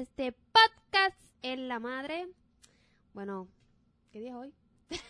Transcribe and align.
este 0.00 0.32
podcast 0.32 1.22
en 1.42 1.68
la 1.68 1.78
madre. 1.78 2.26
Bueno, 3.12 3.48
¿qué 4.10 4.20
día 4.20 4.30
es 4.30 4.34
hoy? 4.34 4.54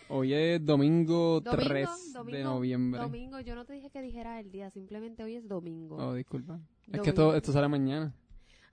Hoy 0.09 0.33
es 0.33 0.65
domingo, 0.65 1.39
Domingo, 1.43 1.65
3 1.65 2.13
de 2.13 2.13
domingo, 2.19 2.43
noviembre. 2.43 3.01
Domingo, 3.01 3.39
yo 3.39 3.55
no 3.55 3.63
te 3.63 3.71
dije 3.71 3.89
que 3.89 4.01
dijera 4.01 4.37
el 4.41 4.51
día, 4.51 4.69
simplemente 4.69 5.23
hoy 5.23 5.35
es 5.35 5.47
domingo. 5.47 5.95
Oh, 5.95 6.13
disculpa. 6.13 6.55
Es 6.81 6.87
Domingo. 6.87 7.03
que 7.03 7.09
esto, 7.09 7.35
esto 7.35 7.53
sale 7.53 7.69
mañana. 7.69 8.13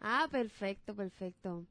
Ah, 0.00 0.26
perfecto, 0.28 0.92
perfecto. 0.92 1.64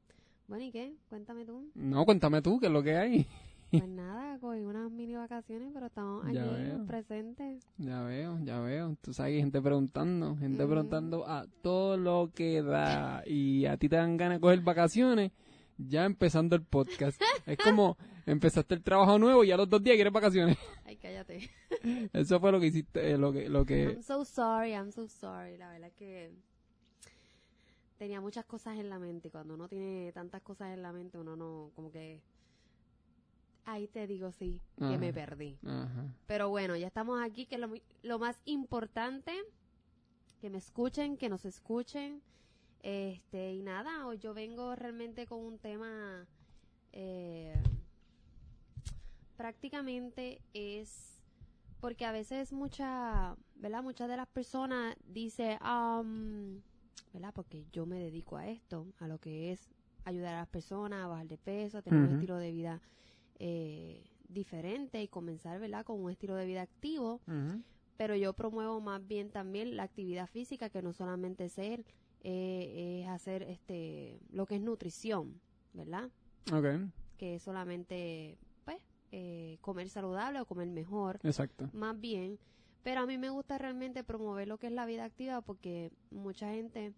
Bueno, 0.46 0.64
¿y 0.64 0.70
qué? 0.70 0.94
Cuéntame 1.10 1.44
tú. 1.44 1.70
No, 1.74 2.06
cuéntame 2.06 2.40
tú, 2.40 2.58
¿qué 2.58 2.68
es 2.68 2.72
lo 2.72 2.82
que 2.82 2.96
hay? 2.96 3.26
Pues 3.70 3.88
nada, 3.88 4.38
cogí 4.38 4.60
unas 4.60 4.90
mini 4.90 5.14
vacaciones, 5.14 5.70
pero 5.72 5.86
estamos 5.86 6.24
aquí 6.26 6.38
presentes. 6.86 7.66
Ya 7.76 8.02
veo, 8.02 8.38
ya 8.44 8.60
veo. 8.60 8.96
Tú 9.00 9.12
sabes 9.12 9.30
que 9.30 9.36
hay 9.36 9.42
gente 9.42 9.60
preguntando, 9.60 10.36
gente 10.36 10.66
preguntando 10.66 11.28
a 11.28 11.46
todo 11.62 11.96
lo 11.96 12.30
que 12.34 12.62
da. 12.62 13.22
Y 13.26 13.66
a 13.66 13.76
ti 13.76 13.88
te 13.88 13.96
dan 13.96 14.16
ganas 14.16 14.38
de 14.38 14.40
coger 14.40 14.60
vacaciones 14.60 15.32
ya 15.78 16.04
empezando 16.04 16.56
el 16.56 16.62
podcast. 16.62 17.20
es 17.46 17.58
como 17.64 17.96
empezaste 18.26 18.74
el 18.74 18.82
trabajo 18.82 19.18
nuevo 19.18 19.44
y 19.44 19.52
a 19.52 19.56
los 19.56 19.68
dos 19.68 19.82
días 19.82 19.94
quieres 19.94 20.12
vacaciones. 20.12 20.58
Ay, 20.84 20.96
cállate. 20.96 21.50
Eso 22.12 22.40
fue 22.40 22.52
lo 22.52 22.60
que 22.60 22.66
hiciste, 22.66 23.12
eh, 23.12 23.16
lo 23.18 23.32
que, 23.32 23.48
lo 23.48 23.64
que... 23.64 23.84
I'm 23.84 24.02
so 24.02 24.24
sorry, 24.24 24.72
I'm 24.72 24.90
so 24.90 25.08
sorry. 25.08 25.56
La 25.56 25.70
verdad 25.70 25.88
es 25.88 25.94
que 25.94 26.30
tenía 27.96 28.20
muchas 28.20 28.44
cosas 28.44 28.78
en 28.78 28.90
la 28.90 28.98
mente. 28.98 29.28
y 29.28 29.30
Cuando 29.30 29.54
uno 29.54 29.68
tiene 29.68 30.12
tantas 30.12 30.42
cosas 30.42 30.74
en 30.74 30.82
la 30.82 30.92
mente, 30.92 31.18
uno 31.18 31.36
no, 31.36 31.70
como 31.74 31.90
que... 31.90 32.20
Ahí 33.68 33.86
te 33.86 34.06
digo 34.06 34.32
sí, 34.32 34.62
que 34.78 34.84
Ajá. 34.84 34.96
me 34.96 35.12
perdí. 35.12 35.58
Ajá. 35.66 36.14
Pero 36.26 36.48
bueno, 36.48 36.74
ya 36.74 36.86
estamos 36.86 37.22
aquí, 37.22 37.44
que 37.44 37.56
es 37.56 37.60
lo, 37.60 37.70
lo 38.02 38.18
más 38.18 38.40
importante, 38.46 39.34
que 40.40 40.48
me 40.48 40.56
escuchen, 40.56 41.18
que 41.18 41.28
nos 41.28 41.44
escuchen. 41.44 42.22
Este, 42.80 43.52
y 43.52 43.62
nada, 43.62 44.06
hoy 44.06 44.16
yo 44.16 44.32
vengo 44.32 44.74
realmente 44.74 45.26
con 45.26 45.40
un 45.40 45.58
tema, 45.58 46.26
eh, 46.92 47.62
prácticamente 49.36 50.40
es, 50.54 51.20
porque 51.78 52.06
a 52.06 52.12
veces 52.12 52.54
mucha, 52.54 53.36
¿verdad? 53.54 53.82
Muchas 53.82 54.08
de 54.08 54.16
las 54.16 54.28
personas 54.28 54.96
dice, 55.04 55.58
um, 55.62 56.62
¿verdad? 57.12 57.34
Porque 57.34 57.66
yo 57.70 57.84
me 57.84 57.98
dedico 57.98 58.38
a 58.38 58.48
esto, 58.48 58.86
a 58.98 59.08
lo 59.08 59.18
que 59.18 59.52
es 59.52 59.68
ayudar 60.04 60.36
a 60.36 60.38
las 60.38 60.48
personas 60.48 61.04
a 61.04 61.08
bajar 61.08 61.28
de 61.28 61.36
peso, 61.36 61.76
a 61.76 61.82
tener 61.82 62.00
un 62.00 62.14
estilo 62.14 62.38
de 62.38 62.50
vida 62.50 62.80
eh, 63.38 64.04
diferente 64.28 65.02
y 65.02 65.08
comenzar, 65.08 65.58
¿verdad? 65.60 65.84
Con 65.84 66.02
un 66.02 66.10
estilo 66.10 66.34
de 66.34 66.46
vida 66.46 66.62
activo, 66.62 67.20
pero 67.96 68.14
yo 68.14 68.32
promuevo 68.32 68.80
más 68.80 69.06
bien 69.06 69.30
también 69.30 69.76
la 69.76 69.84
actividad 69.84 70.28
física, 70.28 70.70
que 70.70 70.82
no 70.82 70.92
solamente 70.92 71.48
ser, 71.48 71.84
eh, 72.22 73.02
es 73.02 73.08
hacer 73.08 73.42
este, 73.42 74.20
lo 74.30 74.46
que 74.46 74.56
es 74.56 74.60
nutrición, 74.60 75.40
¿verdad? 75.72 76.10
Ok, 76.52 76.90
Que 77.16 77.36
es 77.36 77.42
solamente, 77.42 78.38
pues, 78.64 78.78
eh, 79.12 79.58
comer 79.60 79.88
saludable 79.88 80.40
o 80.40 80.46
comer 80.46 80.68
mejor, 80.68 81.20
exacto. 81.22 81.68
más 81.72 81.98
bien. 81.98 82.38
Pero 82.82 83.00
a 83.00 83.06
mí 83.06 83.18
me 83.18 83.30
gusta 83.30 83.58
realmente 83.58 84.04
promover 84.04 84.46
lo 84.46 84.58
que 84.58 84.68
es 84.68 84.72
la 84.72 84.86
vida 84.86 85.04
activa 85.04 85.40
porque 85.40 85.90
mucha 86.10 86.52
gente 86.52 86.94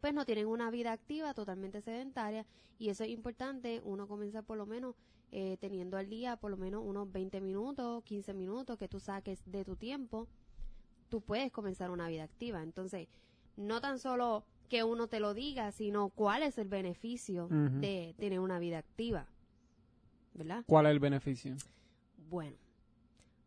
pues 0.00 0.12
no 0.12 0.24
tienen 0.24 0.46
una 0.46 0.70
vida 0.70 0.92
activa 0.92 1.32
totalmente 1.32 1.80
sedentaria 1.80 2.44
y 2.78 2.90
eso 2.90 3.04
es 3.04 3.10
importante, 3.10 3.80
uno 3.84 4.06
comienza 4.06 4.42
por 4.42 4.58
lo 4.58 4.66
menos 4.66 4.94
eh, 5.38 5.58
teniendo 5.60 5.98
al 5.98 6.08
día 6.08 6.38
por 6.38 6.50
lo 6.50 6.56
menos 6.56 6.82
unos 6.82 7.12
20 7.12 7.42
minutos, 7.42 8.02
15 8.04 8.32
minutos 8.32 8.78
que 8.78 8.88
tú 8.88 9.00
saques 9.00 9.38
de 9.44 9.66
tu 9.66 9.76
tiempo, 9.76 10.28
tú 11.10 11.20
puedes 11.20 11.52
comenzar 11.52 11.90
una 11.90 12.08
vida 12.08 12.22
activa. 12.22 12.62
Entonces, 12.62 13.06
no 13.54 13.82
tan 13.82 13.98
solo 13.98 14.46
que 14.70 14.82
uno 14.82 15.08
te 15.08 15.20
lo 15.20 15.34
diga, 15.34 15.72
sino 15.72 16.08
cuál 16.08 16.42
es 16.42 16.56
el 16.56 16.68
beneficio 16.68 17.48
de 17.48 18.14
tener 18.16 18.40
una 18.40 18.58
vida 18.58 18.78
activa. 18.78 19.26
¿Verdad? 20.32 20.64
¿Cuál 20.66 20.86
es 20.86 20.92
el 20.92 21.00
beneficio? 21.00 21.54
Bueno, 22.30 22.56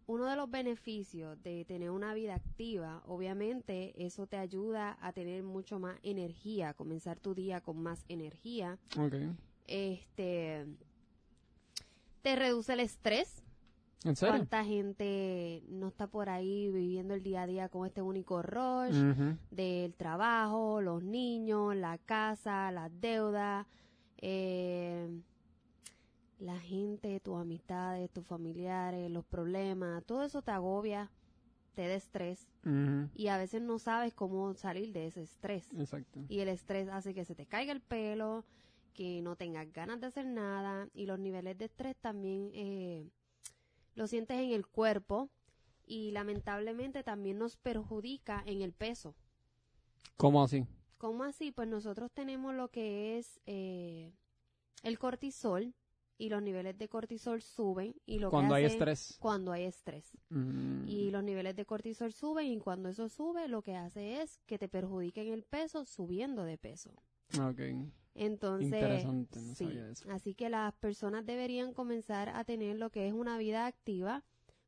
uno 0.05 0.27
de 0.27 0.35
los 0.35 0.47
beneficios 0.51 1.41
de 1.41 1.65
tener 1.65 1.89
una 1.89 2.13
vida 2.13 2.35
activa, 2.35 3.01
obviamente, 3.07 3.95
eso 4.05 4.27
te 4.27 4.37
ayuda 4.37 4.95
a 5.01 5.11
tener 5.11 5.41
mucho 5.41 5.79
más 5.79 5.97
energía, 6.03 6.69
a 6.69 6.73
comenzar 6.75 7.19
tu 7.19 7.33
día 7.33 7.61
con 7.61 7.81
más 7.81 8.05
energía. 8.09 8.77
Este 9.65 10.67
te 12.29 12.35
reduce 12.35 12.73
el 12.73 12.79
estrés. 12.81 13.43
¿En 14.03 14.15
serio? 14.15 14.35
¿Cuánta 14.35 14.63
gente 14.63 15.63
no 15.67 15.87
está 15.87 16.05
por 16.05 16.29
ahí 16.29 16.69
viviendo 16.69 17.15
el 17.15 17.23
día 17.23 17.41
a 17.41 17.47
día 17.47 17.69
con 17.69 17.87
este 17.87 18.03
único 18.03 18.43
rush 18.43 18.95
del 19.49 19.95
trabajo, 19.95 20.79
los 20.79 21.03
niños, 21.03 21.75
la 21.75 21.97
casa, 21.97 22.71
las 22.71 22.91
deudas, 23.01 23.65
eh, 24.17 25.09
la 26.37 26.59
gente, 26.59 27.19
tus 27.19 27.41
amistades, 27.41 28.11
tus 28.11 28.25
familiares, 28.25 29.09
los 29.09 29.25
problemas, 29.25 30.03
todo 30.05 30.23
eso 30.23 30.43
te 30.43 30.51
agobia, 30.51 31.09
te 31.73 31.87
da 31.87 31.95
estrés 31.95 32.47
y 33.15 33.27
a 33.27 33.37
veces 33.37 33.63
no 33.63 33.79
sabes 33.79 34.13
cómo 34.13 34.53
salir 34.53 34.93
de 34.93 35.07
ese 35.07 35.23
estrés. 35.23 35.67
Exacto. 35.73 36.19
Y 36.29 36.41
el 36.41 36.49
estrés 36.49 36.89
hace 36.89 37.15
que 37.15 37.25
se 37.25 37.33
te 37.33 37.47
caiga 37.47 37.73
el 37.73 37.81
pelo, 37.81 38.45
que 38.93 39.21
no 39.21 39.35
tengas 39.35 39.71
ganas 39.71 39.99
de 40.01 40.07
hacer 40.07 40.25
nada 40.25 40.87
y 40.93 41.05
los 41.05 41.19
niveles 41.19 41.57
de 41.57 41.65
estrés 41.65 41.95
también 41.97 42.51
eh, 42.53 43.09
lo 43.95 44.07
sientes 44.07 44.37
en 44.39 44.51
el 44.51 44.67
cuerpo 44.67 45.29
y 45.85 46.11
lamentablemente 46.11 47.03
también 47.03 47.37
nos 47.39 47.57
perjudica 47.57 48.43
en 48.45 48.61
el 48.61 48.73
peso. 48.73 49.15
¿Cómo 50.17 50.43
así? 50.43 50.65
¿Cómo 50.97 51.23
así? 51.23 51.51
Pues 51.51 51.67
nosotros 51.67 52.11
tenemos 52.11 52.53
lo 52.53 52.69
que 52.69 53.17
es 53.17 53.39
eh, 53.45 54.11
el 54.83 54.99
cortisol 54.99 55.73
y 56.17 56.27
los 56.27 56.41
niveles 56.43 56.77
de 56.77 56.89
cortisol 56.89 57.41
suben 57.41 57.95
y 58.05 58.19
lo 58.19 58.29
Cuando 58.29 58.53
que 58.53 58.57
hay 58.59 58.65
estrés. 58.65 59.15
cuando 59.21 59.53
hay 59.53 59.63
estrés 59.63 60.11
Mm. 60.29 60.85
y 60.87 61.11
los 61.11 61.23
niveles 61.23 61.55
de 61.55 61.65
cortisol 61.65 62.11
suben 62.11 62.47
y 62.47 62.59
cuando 62.59 62.89
eso 62.89 63.07
sube 63.07 63.47
lo 63.47 63.61
que 63.61 63.75
hace 63.77 64.21
es 64.21 64.39
que 64.45 64.59
te 64.59 64.67
perjudiquen 64.67 65.29
el 65.31 65.43
peso 65.43 65.85
subiendo 65.85 66.43
de 66.43 66.57
peso. 66.57 66.91
Ok. 67.41 67.61
Entonces, 68.21 68.65
Interesante, 68.73 69.39
no 69.39 69.55
sí, 69.55 69.63
sabía 69.65 69.89
eso. 69.89 70.11
así 70.11 70.33
que 70.35 70.49
las 70.49 70.73
personas 70.73 71.25
deberían 71.25 71.73
comenzar 71.73 72.29
a 72.29 72.43
tener 72.43 72.75
lo 72.77 72.89
que 72.89 73.07
es 73.07 73.13
una 73.13 73.37
vida 73.37 73.65
activa, 73.65 74.23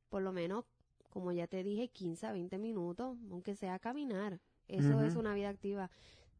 por 0.09 0.21
lo 0.21 0.31
menos, 0.31 0.63
como 1.09 1.31
ya 1.33 1.47
te 1.47 1.61
dije, 1.61 1.89
15 1.89 2.27
a 2.27 2.31
20 2.31 2.57
minutos, 2.57 3.17
aunque 3.29 3.55
sea 3.55 3.77
caminar. 3.79 4.39
Eso 4.69 5.01
es 5.01 5.15
una 5.15 5.33
vida 5.33 5.49
activa. 5.49 5.89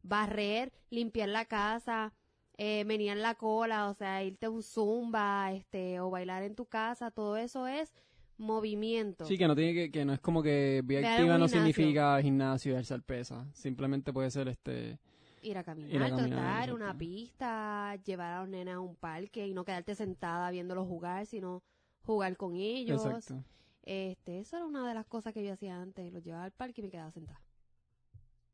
Barrer, 0.02 0.72
limpiar 0.88 1.28
la 1.28 1.44
casa, 1.44 2.14
eh, 2.56 2.84
menear 2.86 3.18
la 3.18 3.34
cola, 3.34 3.90
o 3.90 3.94
sea, 3.94 4.24
irte 4.24 4.46
a 4.46 4.50
un 4.50 4.62
zumba, 4.62 5.52
este, 5.52 6.00
o 6.00 6.08
bailar 6.08 6.42
en 6.44 6.54
tu 6.54 6.64
casa, 6.64 7.10
todo 7.10 7.36
eso 7.36 7.66
es 7.66 7.92
movimiento. 8.38 9.26
Sí, 9.26 9.36
que 9.38 9.46
no 9.46 9.54
tiene 9.54 9.74
que, 9.74 9.90
que 9.90 10.04
no 10.04 10.12
es 10.14 10.20
como 10.20 10.42
que 10.42 10.80
vía 10.84 11.00
Ve 11.00 11.06
a 11.06 11.12
activa 11.12 11.38
no 11.38 11.46
gimnasio. 11.48 11.58
significa 11.58 12.20
gimnasio 12.22 12.72
y 12.72 12.76
alzar 12.76 13.02
pesa. 13.02 13.46
Simplemente 13.52 14.12
puede 14.12 14.30
ser 14.30 14.48
este 14.48 14.98
Ir 15.42 15.58
a 15.58 15.64
caminar, 15.64 15.90
Ir 15.90 16.02
a 16.02 16.08
caminar, 16.10 16.28
trotar, 16.66 16.72
una 16.74 16.96
pista, 16.96 17.96
llevar 18.04 18.32
a 18.32 18.40
los 18.40 18.48
nenes 18.48 18.74
a 18.74 18.80
un 18.80 18.94
parque 18.96 19.46
y 19.46 19.54
no 19.54 19.64
quedarte 19.64 19.94
sentada 19.94 20.50
viéndolos 20.50 20.86
jugar, 20.86 21.26
sino 21.26 21.62
jugar 22.02 22.36
con 22.36 22.54
ellos. 22.56 23.04
exacto. 23.04 23.44
Este, 23.82 24.38
eso 24.38 24.56
era 24.56 24.66
una 24.66 24.86
de 24.86 24.94
las 24.94 25.06
cosas 25.06 25.32
que 25.34 25.44
yo 25.44 25.52
hacía 25.52 25.80
antes, 25.80 26.12
los 26.12 26.22
llevaba 26.22 26.44
al 26.44 26.52
parque 26.52 26.80
y 26.80 26.84
me 26.84 26.90
quedaba 26.90 27.10
sentada. 27.10 27.40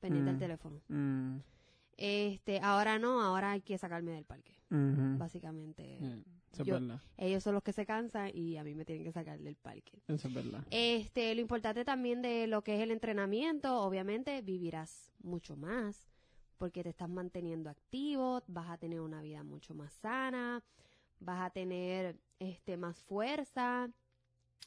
Pendiente 0.01 0.29
del 0.31 0.37
Mm. 0.37 0.41
teléfono. 0.41 0.81
Mm, 0.89 1.39
Este, 2.01 2.61
ahora 2.61 2.99
no, 3.01 3.21
ahora 3.21 3.51
hay 3.51 3.61
que 3.61 3.77
sacarme 3.77 4.13
del 4.13 4.25
parque, 4.25 4.55
básicamente. 5.19 5.99
Eso 6.53 6.63
yo- 6.65 6.77
es 6.77 6.81
verdad. 6.81 7.01
Ellos 7.17 7.43
son 7.43 7.55
los 7.55 7.63
que 7.65 7.73
se 7.73 7.85
cansan 7.85 8.31
y 8.33 8.57
a 8.57 8.63
mí 8.65 8.75
me 8.75 8.85
tienen 8.85 9.05
que 9.05 9.11
sacar 9.13 9.41
del 9.41 9.57
parque. 9.57 10.01
Eso 10.07 10.29
es 10.29 10.35
verdad. 10.35 10.65
Este, 10.71 11.35
lo 11.35 11.41
importante 11.41 11.85
también 11.85 12.23
de 12.23 12.47
lo 12.47 12.63
que 12.63 12.77
es 12.77 12.81
el 12.81 12.93
entrenamiento, 12.93 13.83
obviamente 13.83 14.41
vivirás 14.43 15.13
mucho 15.23 15.57
más 15.57 16.07
porque 16.59 16.83
te 16.83 16.91
estás 16.91 17.09
manteniendo 17.09 17.71
activo, 17.71 18.43
vas 18.49 18.69
a 18.71 18.77
tener 18.79 19.01
una 19.01 19.23
vida 19.23 19.43
mucho 19.45 19.75
más 19.75 19.93
sana, 19.95 20.63
vas 21.21 21.41
a 21.47 21.51
tener 21.51 22.19
este 22.39 22.77
más 22.77 22.99
fuerza, 23.01 23.89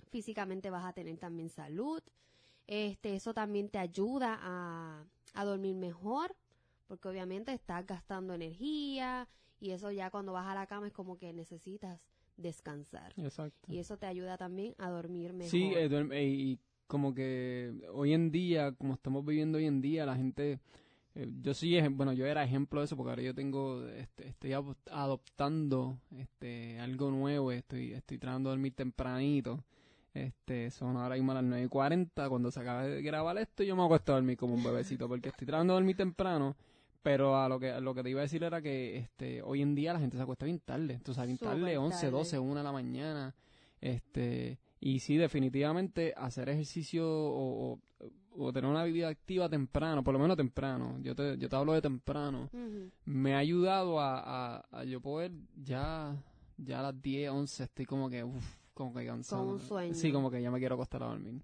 físicamente 0.09 0.69
vas 0.69 0.85
a 0.85 0.93
tener 0.93 1.17
también 1.17 1.49
salud. 1.49 2.01
Este, 2.67 3.15
eso 3.15 3.33
también 3.33 3.69
te 3.69 3.77
ayuda 3.77 4.39
a, 4.41 5.03
a 5.33 5.45
dormir 5.45 5.75
mejor, 5.75 6.35
porque 6.87 7.07
obviamente 7.09 7.51
estás 7.53 7.85
gastando 7.85 8.33
energía 8.33 9.27
y 9.59 9.71
eso 9.71 9.91
ya 9.91 10.09
cuando 10.09 10.31
vas 10.33 10.47
a 10.47 10.55
la 10.55 10.67
cama 10.67 10.87
es 10.87 10.93
como 10.93 11.17
que 11.17 11.33
necesitas 11.33 11.99
descansar. 12.37 13.13
Exacto. 13.17 13.71
Y 13.71 13.79
eso 13.79 13.97
te 13.97 14.05
ayuda 14.05 14.37
también 14.37 14.73
a 14.77 14.89
dormir 14.89 15.33
mejor. 15.33 15.49
Sí, 15.49 15.63
eh, 15.75 15.89
duerme- 15.89 16.15
eh, 16.15 16.27
y 16.29 16.59
como 16.87 17.13
que 17.13 17.73
hoy 17.93 18.13
en 18.13 18.31
día, 18.31 18.73
como 18.73 18.93
estamos 18.93 19.25
viviendo 19.25 19.57
hoy 19.57 19.65
en 19.65 19.81
día, 19.81 20.05
la 20.05 20.15
gente, 20.15 20.59
yo 21.13 21.53
sí, 21.53 21.79
bueno, 21.89 22.13
yo 22.13 22.25
era 22.25 22.43
ejemplo 22.43 22.79
de 22.79 22.85
eso 22.85 22.95
porque 22.95 23.09
ahora 23.09 23.21
yo 23.21 23.35
tengo, 23.35 23.85
este, 23.87 24.29
estoy 24.29 24.53
adoptando, 24.53 25.97
este, 26.17 26.79
algo 26.79 27.11
nuevo, 27.11 27.51
estoy, 27.51 27.93
estoy 27.93 28.17
tratando 28.17 28.49
de 28.49 28.55
dormir 28.55 28.73
tempranito, 28.73 29.63
este, 30.13 30.71
son 30.71 30.97
ahora 30.97 31.15
mismo 31.15 31.33
las 31.33 31.43
9 31.43 31.65
y 31.65 31.67
40, 31.67 32.29
cuando 32.29 32.51
se 32.51 32.59
acaba 32.59 32.83
de 32.83 33.01
grabar 33.01 33.37
esto 33.37 33.63
yo 33.63 33.75
me 33.75 33.83
acuesto 33.83 34.11
a 34.13 34.15
dormir 34.15 34.37
como 34.37 34.53
un 34.53 34.63
bebecito 34.63 35.07
porque 35.07 35.29
estoy 35.29 35.47
tratando 35.47 35.73
de 35.73 35.79
dormir 35.79 35.97
temprano, 35.97 36.55
Pero 37.03 37.35
a 37.35 37.49
lo 37.49 37.59
que 37.59 37.81
lo 37.81 37.95
que 37.95 38.03
te 38.03 38.09
iba 38.11 38.19
a 38.19 38.23
decir 38.23 38.43
era 38.43 38.61
que 38.61 38.97
este 38.97 39.41
hoy 39.41 39.61
en 39.61 39.73
día 39.73 39.93
la 39.93 39.99
gente 39.99 40.17
se 40.17 40.23
acuesta 40.23 40.45
bien 40.45 40.59
tarde. 40.59 40.99
Sabes, 41.03 41.27
bien 41.27 41.37
tarde, 41.37 41.59
Súper 41.59 41.77
11, 41.77 41.97
tarde. 41.97 42.11
12, 42.11 42.39
1 42.39 42.55
de 42.55 42.63
la 42.63 42.71
mañana. 42.71 43.35
Este, 43.79 44.59
y 44.81 44.99
sí, 44.99 45.15
definitivamente 45.15 46.13
hacer 46.17 46.49
ejercicio 46.49 47.07
o, 47.07 47.73
o- 47.73 47.79
o 48.33 48.51
tener 48.53 48.69
una 48.69 48.83
vida 48.85 49.07
activa 49.09 49.47
temprano, 49.49 50.03
por 50.03 50.13
lo 50.13 50.19
menos 50.19 50.35
temprano. 50.37 50.97
Yo 51.01 51.15
te, 51.15 51.37
yo 51.37 51.47
te 51.47 51.55
hablo 51.55 51.73
de 51.73 51.81
temprano. 51.81 52.49
Me 53.05 53.35
ha 53.35 53.39
ayudado 53.39 53.99
a, 53.99 54.57
a, 54.57 54.65
a 54.71 54.83
yo 54.85 54.99
poder 55.01 55.31
ya, 55.55 56.15
ya 56.57 56.79
a 56.79 56.83
las 56.83 57.01
10, 57.01 57.29
11 57.29 57.63
estoy 57.63 57.85
como 57.85 58.09
que, 58.09 58.23
uf, 58.23 58.43
como 58.73 58.93
que 58.93 59.05
cansado. 59.05 59.43
Con 59.45 59.53
un 59.55 59.59
sueño. 59.61 59.93
Sí, 59.93 60.11
como 60.11 60.31
que 60.31 60.41
ya 60.41 60.49
me 60.51 60.59
quiero 60.59 60.75
acostar 60.75 61.03
a 61.03 61.07
dormir. 61.07 61.41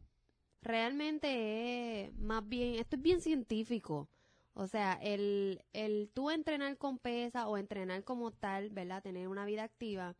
Realmente 0.62 2.06
es 2.06 2.18
más 2.18 2.48
bien, 2.48 2.76
esto 2.76 2.96
es 2.96 3.02
bien 3.02 3.22
científico. 3.22 4.10
O 4.54 4.66
sea, 4.68 4.94
el, 5.02 5.62
el 5.74 6.10
tú 6.14 6.32
entrenar 6.32 6.78
con 6.78 6.98
pesa 6.98 7.48
o 7.48 7.58
entrenar 7.58 8.04
como 8.04 8.32
tal, 8.32 8.70
¿verdad? 8.72 9.04
Tener 9.04 9.28
una 9.28 9.46
vida 9.46 9.64
activa, 9.64 10.16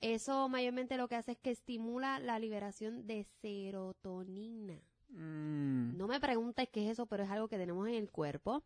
eso 0.00 0.48
mayormente 0.48 0.96
lo 0.96 1.08
que 1.08 1.16
hace 1.16 1.32
es 1.32 1.38
que 1.38 1.50
estimula 1.50 2.18
la 2.18 2.38
liberación 2.38 3.06
de 3.06 3.24
serotonina. 3.40 4.80
Mm. 5.08 5.96
No 5.96 6.06
me 6.06 6.20
preguntes 6.20 6.68
qué 6.68 6.84
es 6.84 6.92
eso, 6.92 7.06
pero 7.06 7.24
es 7.24 7.30
algo 7.30 7.48
que 7.48 7.58
tenemos 7.58 7.88
en 7.88 7.94
el 7.94 8.10
cuerpo. 8.10 8.62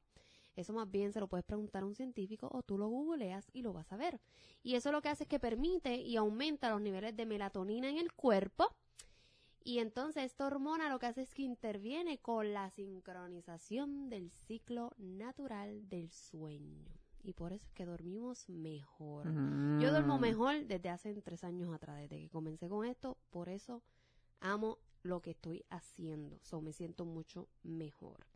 Eso 0.54 0.74
más 0.74 0.90
bien 0.90 1.12
se 1.12 1.20
lo 1.20 1.28
puedes 1.28 1.46
preguntar 1.46 1.82
a 1.82 1.86
un 1.86 1.94
científico 1.94 2.48
o 2.52 2.62
tú 2.62 2.76
lo 2.76 2.88
googleas 2.88 3.48
y 3.52 3.62
lo 3.62 3.72
vas 3.72 3.90
a 3.92 3.96
ver. 3.96 4.20
Y 4.62 4.74
eso 4.74 4.92
lo 4.92 5.00
que 5.00 5.08
hace 5.08 5.24
es 5.24 5.28
que 5.28 5.40
permite 5.40 5.96
y 5.96 6.16
aumenta 6.16 6.70
los 6.70 6.82
niveles 6.82 7.16
de 7.16 7.24
melatonina 7.24 7.88
en 7.88 7.96
el 7.96 8.12
cuerpo. 8.12 8.74
Y 9.64 9.78
entonces 9.78 10.24
esta 10.24 10.46
hormona 10.46 10.90
lo 10.90 10.98
que 10.98 11.06
hace 11.06 11.22
es 11.22 11.32
que 11.32 11.42
interviene 11.42 12.18
con 12.18 12.52
la 12.52 12.68
sincronización 12.70 14.10
del 14.10 14.30
ciclo 14.30 14.92
natural 14.98 15.88
del 15.88 16.10
sueño. 16.10 17.01
Y 17.22 17.34
por 17.34 17.52
eso 17.52 17.66
es 17.66 17.72
que 17.72 17.84
dormimos 17.86 18.48
mejor. 18.48 19.26
Yo 19.80 19.90
duermo 19.90 20.18
Mm. 20.18 20.20
mejor 20.20 20.66
desde 20.66 20.88
hace 20.88 21.14
tres 21.22 21.44
años 21.44 21.72
atrás, 21.72 21.98
desde 22.00 22.18
que 22.18 22.28
comencé 22.30 22.68
con 22.68 22.84
esto. 22.84 23.16
Por 23.30 23.48
eso 23.48 23.82
amo 24.40 24.78
lo 25.02 25.20
que 25.20 25.30
estoy 25.30 25.64
haciendo. 25.70 26.38
So, 26.42 26.60
me 26.60 26.72
siento 26.72 27.04
mucho 27.04 27.48
mejor. 27.62 28.26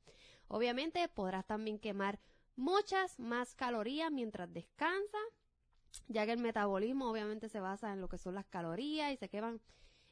Obviamente 0.48 1.08
podrás 1.08 1.44
también 1.46 1.78
quemar 1.78 2.20
muchas 2.54 3.18
más 3.18 3.54
calorías 3.54 4.10
mientras 4.12 4.52
descansas, 4.52 5.20
ya 6.08 6.24
que 6.24 6.32
el 6.32 6.38
metabolismo 6.38 7.10
obviamente 7.10 7.48
se 7.48 7.60
basa 7.60 7.92
en 7.92 8.00
lo 8.00 8.08
que 8.08 8.18
son 8.18 8.34
las 8.34 8.46
calorías 8.46 9.12
y 9.12 9.16
se 9.16 9.28
queman 9.28 9.60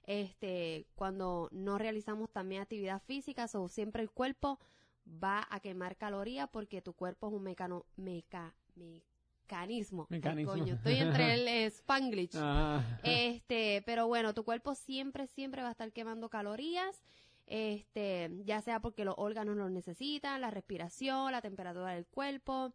este 0.03 0.87
cuando 0.95 1.49
no 1.53 1.79
realizamos 1.79 2.31
también 2.31 2.63
actividad 2.63 3.01
física, 3.03 3.47
o 3.55 3.69
siempre 3.69 4.03
el 4.03 4.11
cuerpo 4.11 4.59
va 5.07 5.47
a 5.51 5.61
quemar 5.61 5.97
calorías 5.97 6.49
porque 6.51 6.83
tu 6.83 6.93
cuerpo 6.95 7.29
es 7.29 7.35
un 7.35 7.43
mecano, 7.43 7.87
meca, 7.97 8.55
mecanismo. 8.77 10.07
Ay, 10.11 10.19
Mecanismo. 10.19 10.53
coño, 10.53 10.75
estoy 10.75 10.97
entre 10.97 11.35
el 11.35 11.49
Spanglish. 11.73 12.33
Ah. 12.37 12.83
Este, 13.03 13.83
pero 13.87 14.07
bueno, 14.07 14.35
tu 14.35 14.45
cuerpo 14.45 14.75
siempre, 14.75 15.27
siempre 15.27 15.63
va 15.63 15.69
a 15.69 15.73
estar 15.73 15.93
quemando 15.93 16.29
calorías, 16.29 17.03
este, 17.47 18.31
ya 18.45 18.61
sea 18.63 18.81
porque 18.81 19.05
los 19.05 19.15
órganos 19.19 19.57
los 19.57 19.71
necesitan, 19.71 20.41
la 20.41 20.51
respiración, 20.51 21.33
la 21.33 21.43
temperatura 21.43 21.93
del 21.93 22.07
cuerpo. 22.07 22.73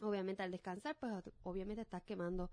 Obviamente 0.00 0.42
al 0.42 0.50
descansar, 0.50 0.96
pues 0.98 1.12
obviamente 1.42 1.82
estás 1.82 2.02
quemando 2.02 2.50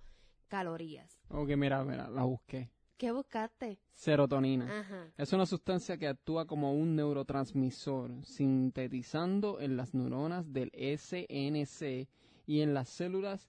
calorías. 0.49 1.17
Ok, 1.29 1.49
mira, 1.55 1.83
mira, 1.85 2.09
la 2.09 2.23
busqué. 2.23 2.69
¿Qué 2.97 3.11
buscaste? 3.13 3.79
Serotonina. 3.93 4.81
Ajá. 4.81 5.07
Es 5.17 5.31
una 5.31 5.45
sustancia 5.45 5.97
que 5.97 6.07
actúa 6.07 6.45
como 6.45 6.73
un 6.73 6.97
neurotransmisor, 6.97 8.25
sintetizando 8.25 9.61
en 9.61 9.77
las 9.77 9.93
neuronas 9.93 10.51
del 10.51 10.69
SNC 10.75 12.09
y 12.49 12.61
en 12.61 12.73
las 12.73 12.89
células 12.89 13.47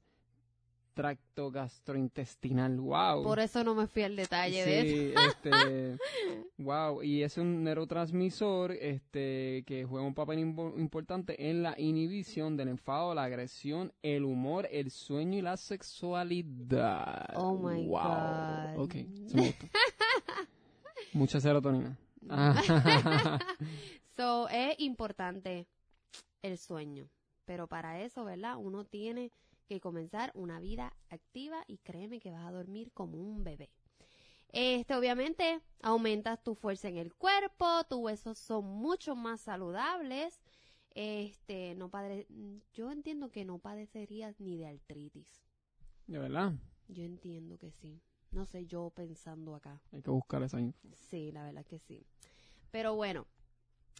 tracto 0.92 1.50
gastrointestinal. 1.50 2.78
¡Wow! 2.78 3.22
Por 3.22 3.38
eso 3.38 3.64
no 3.64 3.74
me 3.74 3.86
fui 3.86 4.02
al 4.02 4.14
detalle 4.14 4.62
de 4.62 4.80
eso. 4.80 5.20
Sí, 5.20 5.26
este, 5.30 5.96
wow, 6.58 7.02
y 7.02 7.22
es 7.22 7.38
un 7.38 7.64
neurotransmisor 7.64 8.72
este 8.72 9.64
que 9.66 9.86
juega 9.86 10.06
un 10.06 10.12
papel 10.12 10.40
impo- 10.40 10.78
importante 10.78 11.48
en 11.48 11.62
la 11.62 11.74
inhibición 11.80 12.58
del 12.58 12.68
enfado, 12.68 13.14
la 13.14 13.24
agresión, 13.24 13.90
el 14.02 14.24
humor, 14.24 14.68
el 14.70 14.90
sueño 14.90 15.38
y 15.38 15.42
la 15.42 15.56
sexualidad. 15.56 17.30
Oh 17.36 17.54
my 17.56 17.86
wow. 17.86 18.02
God. 18.02 18.84
Ok, 18.84 18.94
se. 19.28 19.56
Mucha 21.14 21.40
serotonina. 21.40 21.96
So, 24.14 24.46
es 24.50 24.78
importante 24.80 25.66
el 26.42 26.58
sueño. 26.58 27.08
Pero 27.50 27.66
para 27.66 28.00
eso, 28.00 28.24
¿verdad? 28.24 28.58
Uno 28.58 28.84
tiene 28.84 29.32
que 29.66 29.80
comenzar 29.80 30.30
una 30.36 30.60
vida 30.60 30.94
activa 31.08 31.64
y 31.66 31.78
créeme 31.78 32.20
que 32.20 32.30
vas 32.30 32.46
a 32.46 32.52
dormir 32.52 32.92
como 32.92 33.18
un 33.18 33.42
bebé. 33.42 33.72
Este, 34.50 34.94
obviamente, 34.94 35.60
aumentas 35.82 36.40
tu 36.44 36.54
fuerza 36.54 36.86
en 36.86 36.96
el 36.96 37.12
cuerpo, 37.12 37.66
tus 37.88 37.98
huesos 37.98 38.38
son 38.38 38.66
mucho 38.66 39.16
más 39.16 39.40
saludables. 39.40 40.40
Este, 40.94 41.74
no 41.74 41.88
padre, 41.88 42.28
yo 42.72 42.92
entiendo 42.92 43.32
que 43.32 43.44
no 43.44 43.58
padecerías 43.58 44.38
ni 44.38 44.56
de 44.56 44.68
artritis. 44.68 45.42
De 46.06 46.20
verdad, 46.20 46.52
Yo 46.86 47.02
entiendo 47.02 47.58
que 47.58 47.72
sí. 47.72 48.00
No 48.30 48.46
sé, 48.46 48.66
yo 48.66 48.90
pensando 48.90 49.56
acá. 49.56 49.82
hay 49.90 50.02
que 50.02 50.10
buscar 50.10 50.40
esa 50.44 50.60
info. 50.60 50.78
Sí, 50.92 51.32
la 51.32 51.42
verdad 51.46 51.66
que 51.66 51.80
sí. 51.80 52.06
Pero 52.70 52.94
bueno, 52.94 53.26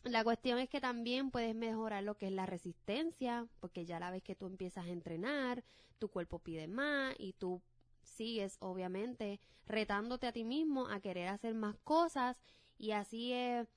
la 0.05 0.25
cuestión 0.25 0.59
es 0.59 0.69
que 0.69 0.81
también 0.81 1.31
puedes 1.31 1.55
mejorar 1.55 2.03
lo 2.03 2.17
que 2.17 2.27
es 2.27 2.33
la 2.33 2.47
resistencia, 2.47 3.47
porque 3.61 3.85
ya 3.85 4.01
la 4.01 4.11
vez 4.11 4.23
que 4.23 4.35
tú 4.35 4.47
empiezas 4.47 4.87
a 4.87 4.91
entrenar, 4.91 5.65
tu 5.99 6.09
cuerpo 6.09 6.39
pide 6.39 6.69
más 6.69 7.15
y 7.19 7.35
tú 7.35 7.63
sigues 8.03 8.57
obviamente 8.61 9.41
retándote 9.67 10.27
a 10.27 10.33
ti 10.33 10.45
mismo 10.45 10.89
a 10.89 11.01
querer 11.01 11.29
hacer 11.29 11.55
más 11.55 11.77
cosas 11.85 12.41
y 12.79 12.93
así 12.93 13.33
es 13.33 13.69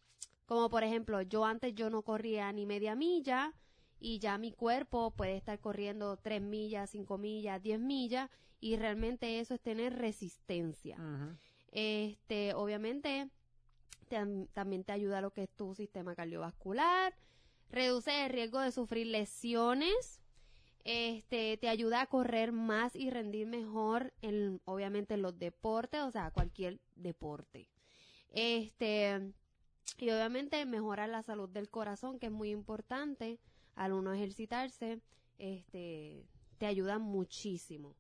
como 0.46 0.70
por 0.70 0.84
ejemplo 0.84 1.22
yo 1.22 1.46
antes 1.46 1.76
yo 1.76 1.90
no 1.90 2.02
corría 2.02 2.52
ni 2.52 2.66
media 2.66 2.96
milla 2.96 3.54
y 4.00 4.20
ya 4.20 4.38
mi 4.38 4.52
cuerpo 4.52 5.12
puede 5.12 5.38
estar 5.38 5.60
corriendo 5.60 6.18
tres 6.18 6.42
millas, 6.42 6.90
cinco 6.90 7.18
millas, 7.18 7.62
diez 7.62 7.80
millas 7.80 8.30
y 8.60 8.76
realmente 8.76 9.40
eso 9.40 9.54
es 9.54 9.62
tener 9.62 9.98
resistencia. 9.98 10.98
Este, 11.72 12.54
obviamente, 12.54 13.30
tam- 14.14 14.48
también 14.54 14.84
te 14.84 14.92
ayuda 14.92 15.22
lo 15.22 15.32
que 15.32 15.44
es 15.44 15.50
tu 15.50 15.76
sistema 15.76 16.16
cardiovascular, 16.16 17.14
reduce 17.70 18.26
el 18.26 18.32
riesgo 18.32 18.60
de 18.60 18.72
sufrir 18.72 19.08
lesiones, 19.08 20.22
este, 20.84 21.58
te 21.58 21.70
ayuda 21.70 22.02
a 22.02 22.08
correr 22.08 22.52
más 22.52 22.96
y 22.96 23.10
rendir 23.10 23.48
mejor 23.48 24.14
en, 24.22 24.62
obviamente, 24.66 25.14
en 25.14 25.22
los 25.22 25.38
deportes, 25.40 26.02
o 26.02 26.12
sea, 26.12 26.32
cualquier 26.32 26.80
deporte. 26.96 27.68
Este, 28.32 29.32
y 29.98 30.10
obviamente 30.10 30.66
mejora 30.66 31.08
la 31.08 31.24
salud 31.24 31.50
del 31.50 31.70
corazón, 31.70 32.20
que 32.20 32.28
es 32.28 32.32
muy 32.32 32.50
importante 32.52 33.40
al 33.76 33.94
uno 33.94 34.14
ejercitarse, 34.14 35.00
este, 35.38 36.26
te 36.58 36.66
ayuda 36.66 37.00
muchísimo. 37.00 37.96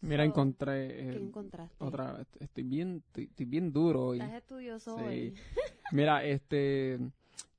Mira, 0.00 0.24
So, 0.24 0.30
encontré 0.30 0.88
¿Qué 0.88 1.10
eh, 1.10 1.16
encontraste? 1.16 1.76
otra 1.84 2.12
vez. 2.12 2.26
Estoy 2.40 2.64
bien, 2.64 3.02
estoy, 3.06 3.24
estoy 3.24 3.46
bien 3.46 3.72
duro 3.72 4.06
hoy. 4.08 4.20
Estás 4.20 4.34
estudioso 4.34 4.96
Sí. 4.96 5.02
hoy. 5.04 5.34
Mira, 5.92 6.24
este, 6.24 6.98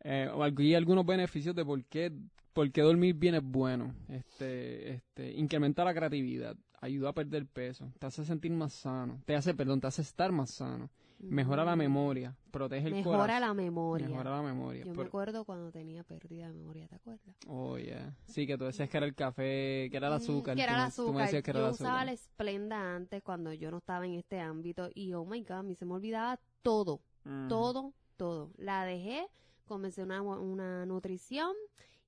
eh, 0.04 0.30
aquí 0.42 0.76
algunos 0.76 1.06
beneficios 1.06 1.56
de 1.56 1.66
por 1.66 1.84
qué, 1.86 2.12
por 2.54 2.72
qué 2.72 2.82
dormir 2.82 3.16
bien 3.16 3.36
es 3.36 3.44
bueno. 3.44 3.94
Este, 4.10 4.92
este, 4.94 5.34
incrementa 5.34 5.84
la 5.84 5.94
creatividad, 5.94 6.56
ayuda 6.82 7.10
a 7.10 7.14
perder 7.14 7.46
peso, 7.48 7.92
te 8.00 8.06
hace 8.06 8.24
sentir 8.26 8.52
más 8.52 8.74
sano, 8.74 9.22
te 9.26 9.36
hace, 9.36 9.54
perdón, 9.54 9.82
te 9.82 9.88
hace 9.88 10.02
estar 10.02 10.32
más 10.32 10.52
sano, 10.52 10.90
mejora 11.20 11.64
la 11.66 11.76
memoria, 11.76 12.36
protege 12.52 12.88
el 12.88 12.94
Mejora 12.96 13.18
corazón. 13.20 13.42
la 13.42 13.54
memoria. 13.54 14.08
Mejora 14.10 14.32
la 14.32 14.42
memoria. 14.42 14.86
Yo 14.86 14.94
me 14.94 15.04
acuerdo 15.04 15.46
cuando 15.46 15.72
tenía 15.72 16.04
pérdida 16.04 16.48
de 16.48 16.54
memoria, 16.54 16.88
¿te 16.88 16.96
acuerdas? 16.96 17.36
Oh, 17.48 17.78
yeah. 17.78 18.16
Sí, 18.26 18.46
que 18.48 18.58
tú 18.58 18.66
decías 18.66 18.90
que 18.90 18.98
era 18.98 19.06
el 19.06 19.16
café, 19.16 19.88
que 19.92 19.98
era 19.98 20.08
el 20.08 20.14
Mm, 20.14 20.18
azúcar. 20.18 20.56
Que 20.56 20.64
era 20.64 20.72
el 20.74 20.78
me- 20.78 20.92
tú 20.92 21.02
me 21.02 21.08
azúcar. 21.08 21.26
decías 21.26 21.44
que 21.44 21.52
era 21.52 21.60
yo 21.62 21.66
el 21.68 21.72
usaba 21.74 21.90
azúcar. 22.02 22.06
la 22.06 22.12
esplenda 22.14 22.96
antes 22.96 23.24
cuando 23.24 23.54
yo 23.54 23.72
no 23.72 23.78
estaba 23.78 24.06
en 24.06 24.14
este 24.14 24.40
ámbito 24.40 24.90
y 24.94 25.14
oh 25.14 25.26
my 25.26 25.42
god, 25.42 25.52
a 25.60 25.64
mí 25.64 25.76
se 25.76 25.86
me 25.86 25.94
olvidaba 25.94 26.40
todo, 26.62 27.02
todo, 27.50 27.94
todo. 28.16 28.52
La 28.58 28.84
dejé, 28.86 29.28
comencé 29.66 30.02
una, 30.04 30.22
una 30.22 30.86
nutrición 30.86 31.54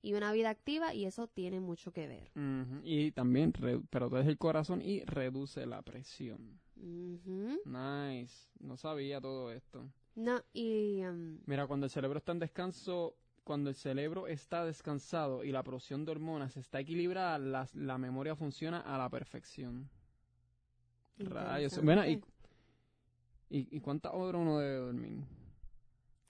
y 0.02 0.14
una 0.14 0.32
vida 0.32 0.48
activa 0.50 0.94
y 0.94 1.04
eso 1.04 1.26
tiene 1.28 1.60
mucho 1.60 1.92
que 1.92 2.08
ver. 2.08 2.30
Y 2.84 3.12
también, 3.12 3.52
re- 3.52 3.80
protege 3.80 4.30
el 4.30 4.38
corazón 4.38 4.80
y 4.82 5.00
reduce 5.04 5.66
la 5.66 5.82
presión. 5.82 6.58
Ujú. 6.80 7.60
Nice. 7.64 8.48
No 8.58 8.76
sabía 8.76 9.20
todo 9.20 9.52
esto. 9.52 9.86
No, 10.14 10.42
y 10.52 11.02
um, 11.04 11.38
Mira, 11.46 11.66
cuando 11.66 11.86
el 11.86 11.90
cerebro 11.90 12.18
está 12.18 12.32
en 12.32 12.40
descanso, 12.40 13.16
cuando 13.44 13.70
el 13.70 13.76
cerebro 13.76 14.26
está 14.26 14.64
descansado 14.64 15.44
y 15.44 15.52
la 15.52 15.62
producción 15.62 16.04
de 16.04 16.12
hormonas 16.12 16.56
está 16.56 16.80
equilibrada, 16.80 17.38
la, 17.38 17.68
la 17.74 17.98
memoria 17.98 18.34
funciona 18.34 18.80
a 18.80 18.98
la 18.98 19.08
perfección. 19.08 19.88
Rayos. 21.18 21.82
Bueno, 21.82 22.06
¿y, 22.06 22.22
y, 23.50 23.76
y 23.76 23.80
cuántas 23.80 24.12
horas 24.14 24.40
uno 24.40 24.58
debe 24.58 24.76
dormir? 24.76 25.24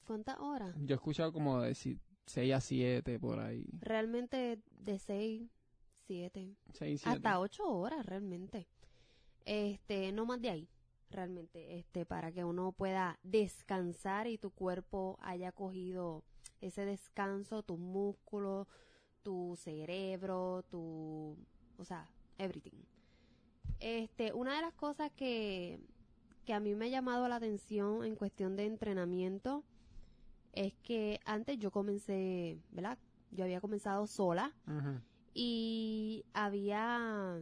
¿Cuántas 0.07 0.39
horas? 0.41 0.75
Yo 0.85 0.95
he 0.95 0.97
escuchado 0.97 1.33
como 1.33 1.61
decir 1.61 1.99
6 2.27 2.53
a 2.53 2.61
7 2.61 3.21
por 3.21 3.39
ahí. 3.39 3.65
Realmente 3.81 4.61
de 4.71 4.99
6 4.99 5.49
siete. 6.11 6.57
Seis, 6.73 7.01
siete. 7.03 7.17
Hasta 7.17 7.39
ocho 7.39 7.69
horas 7.69 8.05
realmente. 8.05 8.67
Este, 9.45 10.13
no 10.13 10.27
más 10.27 10.41
de 10.41 10.51
ahí, 10.51 10.69
realmente, 11.11 11.79
este, 11.79 12.07
para 12.07 12.33
que 12.33 12.45
uno 12.45 12.73
pueda 12.73 13.19
descansar 13.23 14.27
y 14.27 14.39
tu 14.39 14.51
cuerpo 14.51 15.19
haya 15.21 15.53
cogido 15.53 16.25
ese 16.61 16.85
descanso, 16.85 17.63
tus 17.63 17.79
músculos, 17.79 18.67
tu 19.23 19.57
cerebro, 19.57 20.65
tu, 20.71 21.37
o 21.79 21.85
sea, 21.85 22.09
everything. 22.39 22.85
Este, 23.81 24.33
una 24.33 24.57
de 24.57 24.63
las 24.63 24.75
cosas 24.75 25.11
que, 25.13 25.81
que 26.45 26.53
a 26.53 26.61
mí 26.61 26.75
me 26.75 26.87
ha 26.87 26.89
llamado 26.89 27.29
la 27.29 27.37
atención 27.37 28.05
en 28.05 28.15
cuestión 28.15 28.57
de 28.57 28.67
entrenamiento 28.67 29.65
es 30.53 30.75
que 30.83 31.21
antes 31.25 31.59
yo 31.59 31.71
comencé, 31.71 32.59
¿verdad? 32.71 32.99
Yo 33.31 33.45
había 33.45 33.61
comenzado 33.61 34.07
sola 34.07 34.53
y 35.33 36.25
había 36.35 37.41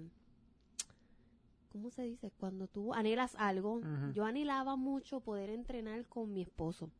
¿cómo 1.79 1.91
se 1.91 2.03
dice? 2.03 2.33
Cuando 2.39 2.67
tú 2.67 2.93
anhelas 2.93 3.37
algo, 3.39 3.81
yo 4.13 4.25
anhelaba 4.25 4.75
mucho 4.75 5.21
poder 5.21 5.49
entrenar 5.49 6.07
con 6.07 6.33
mi 6.33 6.43
esposo. 6.43 6.91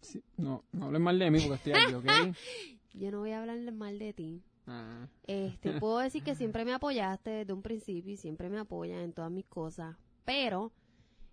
Sí, 0.00 0.22
No, 0.36 0.62
no 0.70 0.86
hables 0.86 1.00
mal 1.00 1.18
de 1.18 1.32
mí 1.32 1.40
porque 1.40 1.54
estoy 1.54 1.72
aquí, 1.72 1.94
¿ok? 1.94 2.06
Yo 2.94 3.10
no 3.10 3.18
voy 3.18 3.32
a 3.32 3.40
hablar 3.40 3.72
mal 3.72 3.98
de 3.98 4.12
ti. 4.12 4.44
Ah, 4.68 5.08
Este, 5.26 5.72
puedo 5.80 5.98
decir 5.98 6.22
que 6.22 6.36
siempre 6.36 6.64
me 6.64 6.72
apoyaste 6.72 7.28
desde 7.30 7.52
un 7.52 7.62
principio 7.62 8.12
y 8.12 8.16
siempre 8.16 8.48
me 8.48 8.60
apoyas 8.60 9.02
en 9.02 9.12
todas 9.12 9.32
mis 9.32 9.46
cosas, 9.46 9.96
pero 10.24 10.70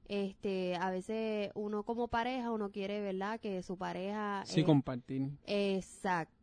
este, 0.07 0.75
a 0.75 0.89
veces 0.89 1.51
uno 1.53 1.83
como 1.83 2.07
pareja, 2.07 2.49
uno 2.49 2.71
quiere, 2.71 2.99
¿verdad? 2.99 3.39
Que 3.39 3.61
su 3.61 3.77
pareja 3.77 4.41
sí, 4.47 4.61
eh, 4.61 4.63
compartir. 4.63 5.29
Exacto. 5.45 6.40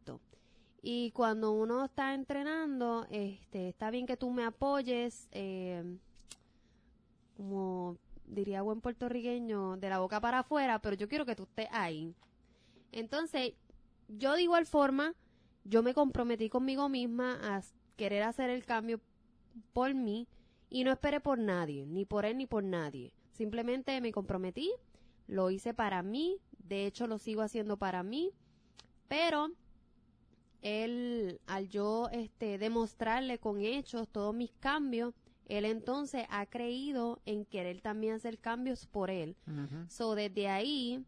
Y 0.80 1.10
cuando 1.10 1.52
uno 1.52 1.84
está 1.84 2.14
entrenando, 2.14 3.06
este, 3.10 3.70
está 3.70 3.90
bien 3.90 4.06
que 4.06 4.16
tú 4.16 4.30
me 4.30 4.44
apoyes, 4.44 5.28
eh, 5.32 5.82
como 7.36 7.96
diría 8.26 8.62
buen 8.62 8.80
puertorriqueño, 8.80 9.76
de 9.76 9.88
la 9.88 9.98
boca 9.98 10.20
para 10.20 10.40
afuera, 10.40 10.78
pero 10.78 10.94
yo 10.94 11.08
quiero 11.08 11.26
que 11.26 11.34
tú 11.34 11.44
estés 11.44 11.68
ahí. 11.72 12.14
Entonces, 12.92 13.54
yo 14.08 14.34
de 14.34 14.42
igual 14.42 14.66
forma, 14.66 15.14
yo 15.64 15.82
me 15.82 15.94
comprometí 15.94 16.48
conmigo 16.48 16.88
misma 16.88 17.38
a 17.42 17.62
querer 17.96 18.22
hacer 18.22 18.50
el 18.50 18.64
cambio 18.64 19.00
por 19.72 19.94
mí 19.94 20.28
y 20.70 20.84
no 20.84 20.92
esperé 20.92 21.20
por 21.20 21.38
nadie, 21.38 21.86
ni 21.86 22.04
por 22.04 22.24
él 22.24 22.38
ni 22.38 22.46
por 22.46 22.62
nadie. 22.62 23.12
Simplemente 23.32 24.00
me 24.00 24.12
comprometí, 24.12 24.72
lo 25.26 25.50
hice 25.50 25.74
para 25.74 26.02
mí, 26.02 26.38
de 26.58 26.86
hecho 26.86 27.06
lo 27.06 27.18
sigo 27.18 27.42
haciendo 27.42 27.76
para 27.76 28.02
mí, 28.02 28.32
pero 29.08 29.50
él, 30.62 31.40
al 31.46 31.68
yo 31.68 32.08
este, 32.12 32.58
demostrarle 32.58 33.38
con 33.38 33.60
hechos 33.60 34.08
todos 34.08 34.34
mis 34.34 34.52
cambios, 34.60 35.14
él 35.46 35.64
entonces 35.64 36.26
ha 36.28 36.46
creído 36.46 37.20
en 37.24 37.44
querer 37.44 37.80
también 37.80 38.14
hacer 38.14 38.38
cambios 38.38 38.86
por 38.86 39.10
él. 39.10 39.36
So, 39.88 40.14
desde 40.14 40.48
ahí 40.48 41.04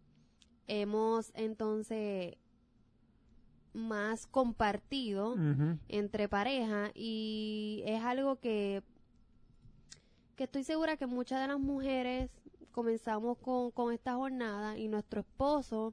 hemos 0.67 1.33
entonces 1.35 2.37
más 3.73 4.27
compartido 4.27 5.37
entre 5.89 6.29
pareja 6.29 6.91
y 6.95 7.83
es 7.87 8.03
algo 8.03 8.37
que 8.37 8.83
que 10.41 10.45
estoy 10.45 10.65
segura 10.65 10.97
que 10.97 11.07
muchas 11.07 11.39
de 11.43 11.49
las 11.49 11.61
mujeres 11.61 12.31
comenzamos 12.73 13.37
con, 13.37 13.71
con 13.73 13.93
esta 13.93 14.15
jornada 14.15 14.79
y 14.79 14.89
nuestro 14.89 15.21
esposo 15.21 15.93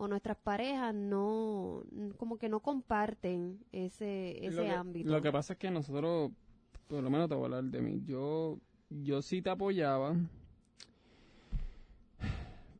o 0.00 0.08
nuestras 0.08 0.38
parejas 0.38 0.94
no 0.94 1.82
como 2.16 2.38
que 2.38 2.48
no 2.48 2.60
comparten 2.60 3.58
ese 3.70 4.46
ese 4.46 4.56
lo 4.56 4.62
que, 4.62 4.70
ámbito 4.70 5.10
Lo 5.10 5.20
que 5.20 5.30
pasa 5.30 5.52
es 5.52 5.58
que 5.58 5.70
nosotros, 5.70 6.30
por 6.88 7.02
lo 7.02 7.10
menos 7.10 7.28
te 7.28 7.34
voy 7.34 7.42
a 7.42 7.46
hablar 7.46 7.64
de 7.64 7.82
mí, 7.82 8.02
yo, 8.06 8.58
yo 8.88 9.20
sí 9.20 9.42
te 9.42 9.50
apoyaba, 9.50 10.16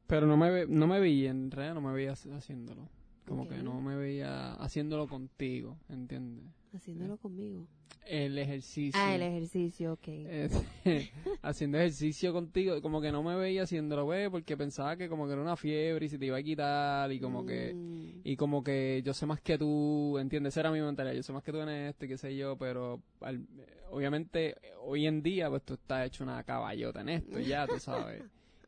pero 0.06 0.26
no 0.26 0.36
me, 0.38 0.66
no 0.66 0.86
me 0.86 0.98
veía, 0.98 1.30
en 1.30 1.50
realidad 1.50 1.74
no 1.74 1.82
me 1.82 1.92
veía 1.92 2.12
hac- 2.12 2.32
haciéndolo. 2.34 2.88
Como 3.26 3.46
que 3.46 3.62
no 3.62 3.80
me 3.80 3.94
veía 3.96 4.54
haciéndolo 4.54 5.06
contigo, 5.06 5.76
¿entiendes? 5.88 6.44
Haciéndolo 6.74 7.16
conmigo 7.18 7.66
El 8.06 8.38
ejercicio. 8.38 9.00
ah 9.02 9.14
el 9.14 9.22
ejercicio 9.22 9.92
ok 9.94 10.08
haciendo 11.42 11.78
ejercicio 11.78 12.32
contigo, 12.32 12.80
como 12.82 13.00
que 13.00 13.12
no 13.12 13.22
me 13.22 13.34
veía 13.36 13.62
haciéndolo, 13.62 14.04
güey, 14.04 14.28
porque 14.30 14.56
pensaba 14.56 14.96
que 14.96 15.08
como 15.08 15.26
que 15.26 15.32
era 15.32 15.42
una 15.42 15.56
fiebre 15.56 16.06
y 16.06 16.08
se 16.08 16.18
te 16.18 16.26
iba 16.26 16.36
a 16.36 16.42
quitar 16.42 17.10
y 17.12 17.20
como 17.20 17.44
que 17.46 17.74
Mm, 17.74 18.00
y 18.22 18.36
como 18.36 18.62
que 18.62 19.02
yo 19.04 19.14
sé 19.14 19.24
más 19.26 19.40
que 19.40 19.56
tú, 19.56 20.18
¿entiendes? 20.18 20.52
Esa 20.54 20.60
era 20.60 20.70
mi 20.70 20.80
mentalidad, 20.80 21.14
yo 21.14 21.22
sé 21.22 21.32
más 21.32 21.42
que 21.42 21.52
tú 21.52 21.58
en 21.60 21.68
esto 21.70 22.04
y 22.04 22.08
qué 22.08 22.18
sé 22.18 22.36
yo, 22.36 22.56
pero 22.56 23.00
al- 23.20 23.46
obviamente 23.90 24.56
hoy 24.82 25.06
en 25.06 25.22
día 25.22 25.48
pues 25.48 25.62
tú 25.62 25.74
estás 25.74 26.06
hecho 26.06 26.22
una 26.24 26.42
caballota 26.44 27.00
en 27.00 27.08
esto 27.10 27.40
ya, 27.40 27.66
tú 27.66 27.78
sabes, 27.80 28.22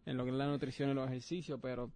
en 0.06 0.16
lo 0.16 0.24
que 0.24 0.30
es 0.30 0.36
la 0.36 0.46
nutrición 0.46 0.90
y 0.90 0.94
los 0.94 1.06
ejercicios, 1.08 1.58
pero 1.60 1.90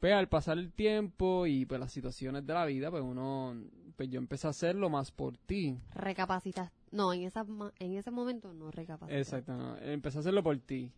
pues 0.00 0.12
al 0.14 0.28
pasar 0.28 0.58
el 0.58 0.72
tiempo 0.72 1.46
y 1.46 1.64
pues 1.66 1.78
las 1.78 1.92
situaciones 1.92 2.44
de 2.46 2.54
la 2.54 2.64
vida, 2.64 2.90
pues 2.90 3.02
uno, 3.04 3.54
pues 4.00 4.08
yo 4.08 4.18
empecé 4.18 4.46
a 4.46 4.50
hacerlo 4.50 4.88
más 4.88 5.10
por 5.10 5.36
ti. 5.36 5.78
recapacitas 5.94 6.72
no 6.90 7.12
en 7.12 7.24
esa 7.24 7.44
en 7.78 7.92
ese 7.92 8.10
momento 8.10 8.54
no 8.54 8.70
recapacitas 8.70 9.20
Exacto, 9.20 9.54
no, 9.54 9.76
empecé 9.76 10.16
a 10.16 10.20
hacerlo 10.20 10.42
por 10.42 10.58
ti. 10.58 10.90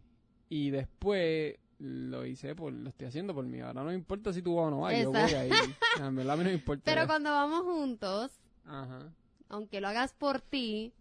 Y 0.48 0.70
después 0.70 1.56
lo 1.80 2.24
hice 2.24 2.54
por, 2.54 2.72
lo 2.72 2.90
estoy 2.90 3.08
haciendo 3.08 3.34
por 3.34 3.44
mí. 3.44 3.58
Ahora 3.58 3.82
no 3.82 3.88
me 3.88 3.94
importa 3.96 4.32
si 4.32 4.40
tú 4.40 4.54
vas 4.54 4.68
o 4.68 4.70
no 4.70 4.80
vas, 4.82 5.02
yo 5.02 5.10
voy 5.10 5.20
Exacto. 5.20 5.56
En 5.98 6.14
verdad 6.14 6.34
a 6.34 6.36
mí 6.36 6.44
no 6.44 6.50
me 6.50 6.54
importa. 6.54 6.84
pero 6.84 7.08
cuando 7.08 7.30
vamos 7.30 7.62
juntos 7.62 8.30
Ajá. 8.66 9.12
aunque 9.48 9.80
lo 9.80 9.88
hagas 9.88 10.12
por 10.12 10.40
ti, 10.40 10.94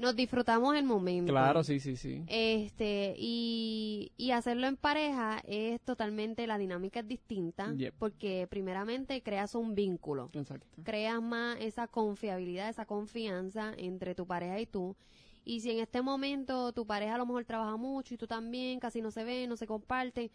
nos 0.00 0.16
disfrutamos 0.16 0.74
el 0.76 0.84
momento. 0.84 1.30
Claro, 1.32 1.62
sí, 1.62 1.78
sí, 1.78 1.94
sí. 1.96 2.24
Este, 2.26 3.14
y, 3.18 4.12
y 4.16 4.30
hacerlo 4.30 4.66
en 4.66 4.76
pareja 4.76 5.42
es 5.46 5.80
totalmente, 5.82 6.46
la 6.46 6.56
dinámica 6.58 7.00
es 7.00 7.08
distinta, 7.08 7.72
Yep. 7.74 7.94
porque 7.98 8.46
primeramente 8.50 9.22
creas 9.22 9.54
un 9.54 9.74
vínculo, 9.74 10.30
Exacto. 10.32 10.66
creas 10.82 11.20
más 11.22 11.58
esa 11.60 11.86
confiabilidad, 11.86 12.68
esa 12.68 12.86
confianza 12.86 13.72
entre 13.76 14.14
tu 14.14 14.26
pareja 14.26 14.58
y 14.58 14.66
tú. 14.66 14.96
Y 15.44 15.60
si 15.60 15.70
en 15.70 15.80
este 15.80 16.02
momento 16.02 16.72
tu 16.72 16.86
pareja 16.86 17.14
a 17.14 17.18
lo 17.18 17.26
mejor 17.26 17.44
trabaja 17.44 17.76
mucho 17.76 18.14
y 18.14 18.16
tú 18.16 18.26
también, 18.26 18.80
casi 18.80 19.00
no 19.02 19.10
se 19.10 19.24
ven, 19.24 19.48
no 19.48 19.56
se 19.56 19.66
comparten, 19.66 20.30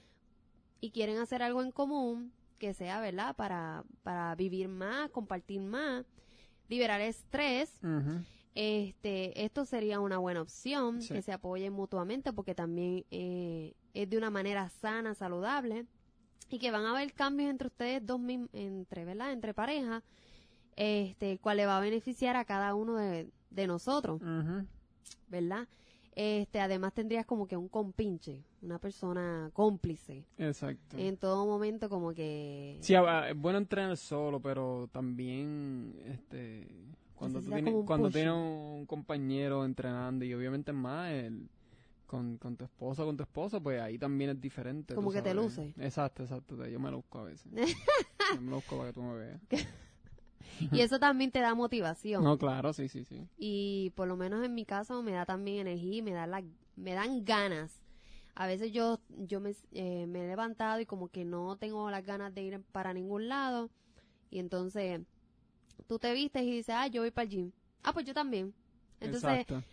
y 0.81 0.91
quieren 0.91 1.17
hacer 1.17 1.41
algo 1.41 1.61
en 1.63 1.71
común, 1.71 2.31
que 2.59 2.73
sea, 2.73 2.99
¿verdad? 3.01 3.35
Para, 3.35 3.83
para 4.03 4.35
vivir 4.35 4.67
más, 4.67 5.09
compartir 5.09 5.61
más, 5.61 6.05
liberar 6.69 7.01
estrés. 7.01 7.79
Este, 8.55 9.43
esto 9.45 9.65
sería 9.65 9.99
una 9.99 10.17
buena 10.17 10.41
opción, 10.41 11.01
Sí. 11.01 11.13
que 11.13 11.21
se 11.21 11.33
apoyen 11.33 11.73
mutuamente 11.73 12.33
porque 12.33 12.55
también 12.55 13.03
eh, 13.11 13.73
es 13.93 14.09
de 14.09 14.17
una 14.17 14.29
manera 14.29 14.69
sana, 14.69 15.13
saludable 15.13 15.85
y 16.49 16.57
que 16.59 16.71
van 16.71 16.85
a 16.85 16.91
haber 16.91 17.13
cambios 17.13 17.49
entre 17.49 17.67
ustedes 17.67 18.05
dos 18.05 18.19
entre, 18.53 19.03
¿verdad? 19.05 19.33
Entre 19.33 19.53
pareja, 19.53 20.03
este, 20.75 21.37
cual 21.39 21.57
le 21.57 21.65
va 21.65 21.77
a 21.77 21.81
beneficiar 21.81 22.35
a 22.35 22.45
cada 22.45 22.75
uno 22.75 22.95
de, 22.95 23.29
de 23.49 23.67
nosotros. 23.67 24.21
¿verdad? 25.27 25.67
Este, 26.13 26.61
además 26.61 26.93
tendrías 26.93 27.25
como 27.25 27.45
que 27.45 27.57
un 27.57 27.67
compinche, 27.67 28.41
una 28.61 28.79
persona 28.79 29.49
cómplice, 29.53 30.23
Exacto. 30.37 30.97
en 30.97 31.17
todo 31.17 31.45
momento 31.45 31.89
como 31.89 32.13
que 32.13 32.77
Sí, 32.79 32.93
es 32.95 33.35
bueno 33.35 33.57
entrenar 33.57 33.97
solo, 33.97 34.39
pero 34.39 34.87
también 34.93 35.93
este 36.05 36.65
cuando 37.15 37.41
tú 37.41 37.49
tienes, 37.49 37.73
cuando 37.85 38.09
tienes 38.09 38.33
un 38.33 38.85
compañero 38.85 39.65
entrenando 39.65 40.25
y 40.25 40.33
obviamente 40.33 40.73
más 40.73 41.11
el 41.11 41.49
con, 42.05 42.37
con 42.37 42.55
tu 42.55 42.65
esposa 42.65 43.03
o 43.03 43.05
con 43.07 43.17
tu 43.17 43.23
esposo, 43.23 43.61
pues 43.61 43.81
ahí 43.81 43.97
también 43.97 44.31
es 44.31 44.41
diferente. 44.41 44.93
Como 44.93 45.11
que 45.11 45.21
te 45.21 45.33
sabes. 45.33 45.43
luce. 45.43 45.73
Exacto, 45.79 46.23
exacto. 46.23 46.65
Yo 46.67 46.79
me 46.79 46.91
luzco 46.91 47.19
a 47.19 47.23
veces. 47.23 47.51
yo 48.35 48.41
me 48.41 48.51
luzco 48.51 48.77
para 48.77 48.89
que 48.89 48.93
tú 48.93 49.01
me 49.01 49.15
veas. 49.15 49.41
y 50.71 50.81
eso 50.81 50.99
también 50.99 51.31
te 51.31 51.39
da 51.39 51.55
motivación. 51.55 52.23
No, 52.23 52.37
claro, 52.37 52.73
sí, 52.73 52.87
sí, 52.87 53.03
sí. 53.05 53.27
y 53.37 53.91
por 53.95 54.07
lo 54.07 54.15
menos 54.17 54.43
en 54.43 54.53
mi 54.53 54.65
caso 54.65 55.01
me 55.01 55.13
da 55.13 55.25
también 55.25 55.67
energía 55.67 55.97
y 55.97 56.01
me 56.01 56.11
da 56.11 56.27
la, 56.27 56.43
me 56.75 56.93
dan 56.93 57.25
ganas 57.25 57.81
a 58.35 58.47
veces 58.47 58.71
yo 58.71 58.99
yo 59.09 59.39
me, 59.39 59.55
eh, 59.71 60.05
me 60.07 60.25
he 60.25 60.27
levantado 60.27 60.79
y 60.81 60.85
como 60.85 61.07
que 61.07 61.23
no 61.25 61.55
tengo 61.55 61.89
las 61.89 62.05
ganas 62.05 62.35
de 62.35 62.43
ir 62.43 62.61
para 62.71 62.93
ningún 62.93 63.29
lado 63.29 63.69
y 64.29 64.39
entonces 64.39 65.01
tú 65.87 65.99
te 65.99 66.13
vistes 66.13 66.43
y 66.43 66.51
dices 66.51 66.75
ah 66.77 66.87
yo 66.87 67.01
voy 67.01 67.11
para 67.11 67.23
el 67.23 67.29
gym 67.29 67.51
ah 67.83 67.93
pues 67.93 68.05
yo 68.05 68.13
también 68.13 68.53
entonces 68.99 69.23
Exacto. 69.41 69.63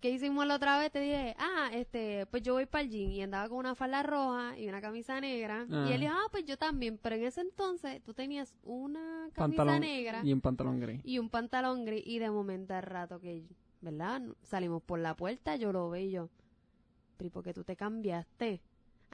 ¿qué 0.00 0.10
hicimos 0.10 0.46
la 0.46 0.56
otra 0.56 0.78
vez? 0.78 0.90
te 0.92 1.00
dije 1.00 1.34
ah 1.38 1.70
este 1.72 2.26
pues 2.26 2.42
yo 2.42 2.54
voy 2.54 2.66
para 2.66 2.82
el 2.82 2.90
gym 2.90 3.10
y 3.10 3.22
andaba 3.22 3.48
con 3.48 3.58
una 3.58 3.74
falda 3.74 4.02
roja 4.02 4.58
y 4.58 4.68
una 4.68 4.80
camisa 4.80 5.20
negra 5.20 5.66
Ah. 5.70 5.86
y 5.88 5.92
él 5.92 6.00
dijo 6.00 6.12
ah 6.14 6.28
pues 6.30 6.44
yo 6.44 6.56
también 6.56 6.98
pero 6.98 7.16
en 7.16 7.24
ese 7.24 7.40
entonces 7.40 8.02
tú 8.02 8.12
tenías 8.14 8.54
una 8.64 9.28
camisa 9.32 9.64
Pantalón 9.64 9.80
negra 9.80 10.20
y 10.24 10.30
en 10.30 10.40
pantalón 10.40 10.80
gris. 10.80 11.00
y 11.04 11.18
un 11.18 11.30
pantalón 11.30 11.84
gris 11.84 12.02
y 12.06 12.18
de 12.18 12.30
momento 12.30 12.74
al 12.74 12.82
rato 12.82 13.18
que, 13.20 13.44
¿verdad? 13.80 14.22
Salimos 14.42 14.82
por 14.82 14.98
la 14.98 15.14
puerta, 15.14 15.56
yo 15.56 15.72
lo 15.72 15.90
veo 15.90 16.02
y 16.04 16.10
yo, 16.10 16.28
pero 17.16 17.28
¿y 17.28 17.30
por 17.30 17.44
qué 17.44 17.52
tú 17.54 17.64
te 17.64 17.76
cambiaste? 17.76 18.60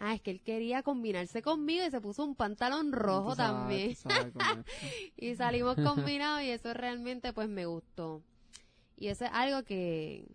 Ah, 0.02 0.14
es 0.14 0.22
que 0.22 0.30
él 0.30 0.40
quería 0.40 0.82
combinarse 0.82 1.42
conmigo 1.42 1.84
y 1.86 1.90
se 1.90 2.00
puso 2.00 2.24
un 2.24 2.34
pantalón 2.34 2.90
rojo 2.90 3.34
sabes, 3.34 3.94
también. 3.94 3.96
sabes 3.96 4.32
y 5.16 5.34
salimos 5.34 5.76
combinados 5.76 6.42
y 6.42 6.48
eso 6.50 6.72
realmente 6.72 7.32
pues 7.34 7.48
me 7.50 7.66
gustó. 7.66 8.22
Y 8.96 9.08
eso 9.08 9.26
es 9.26 9.30
algo 9.32 9.62
que, 9.62 10.26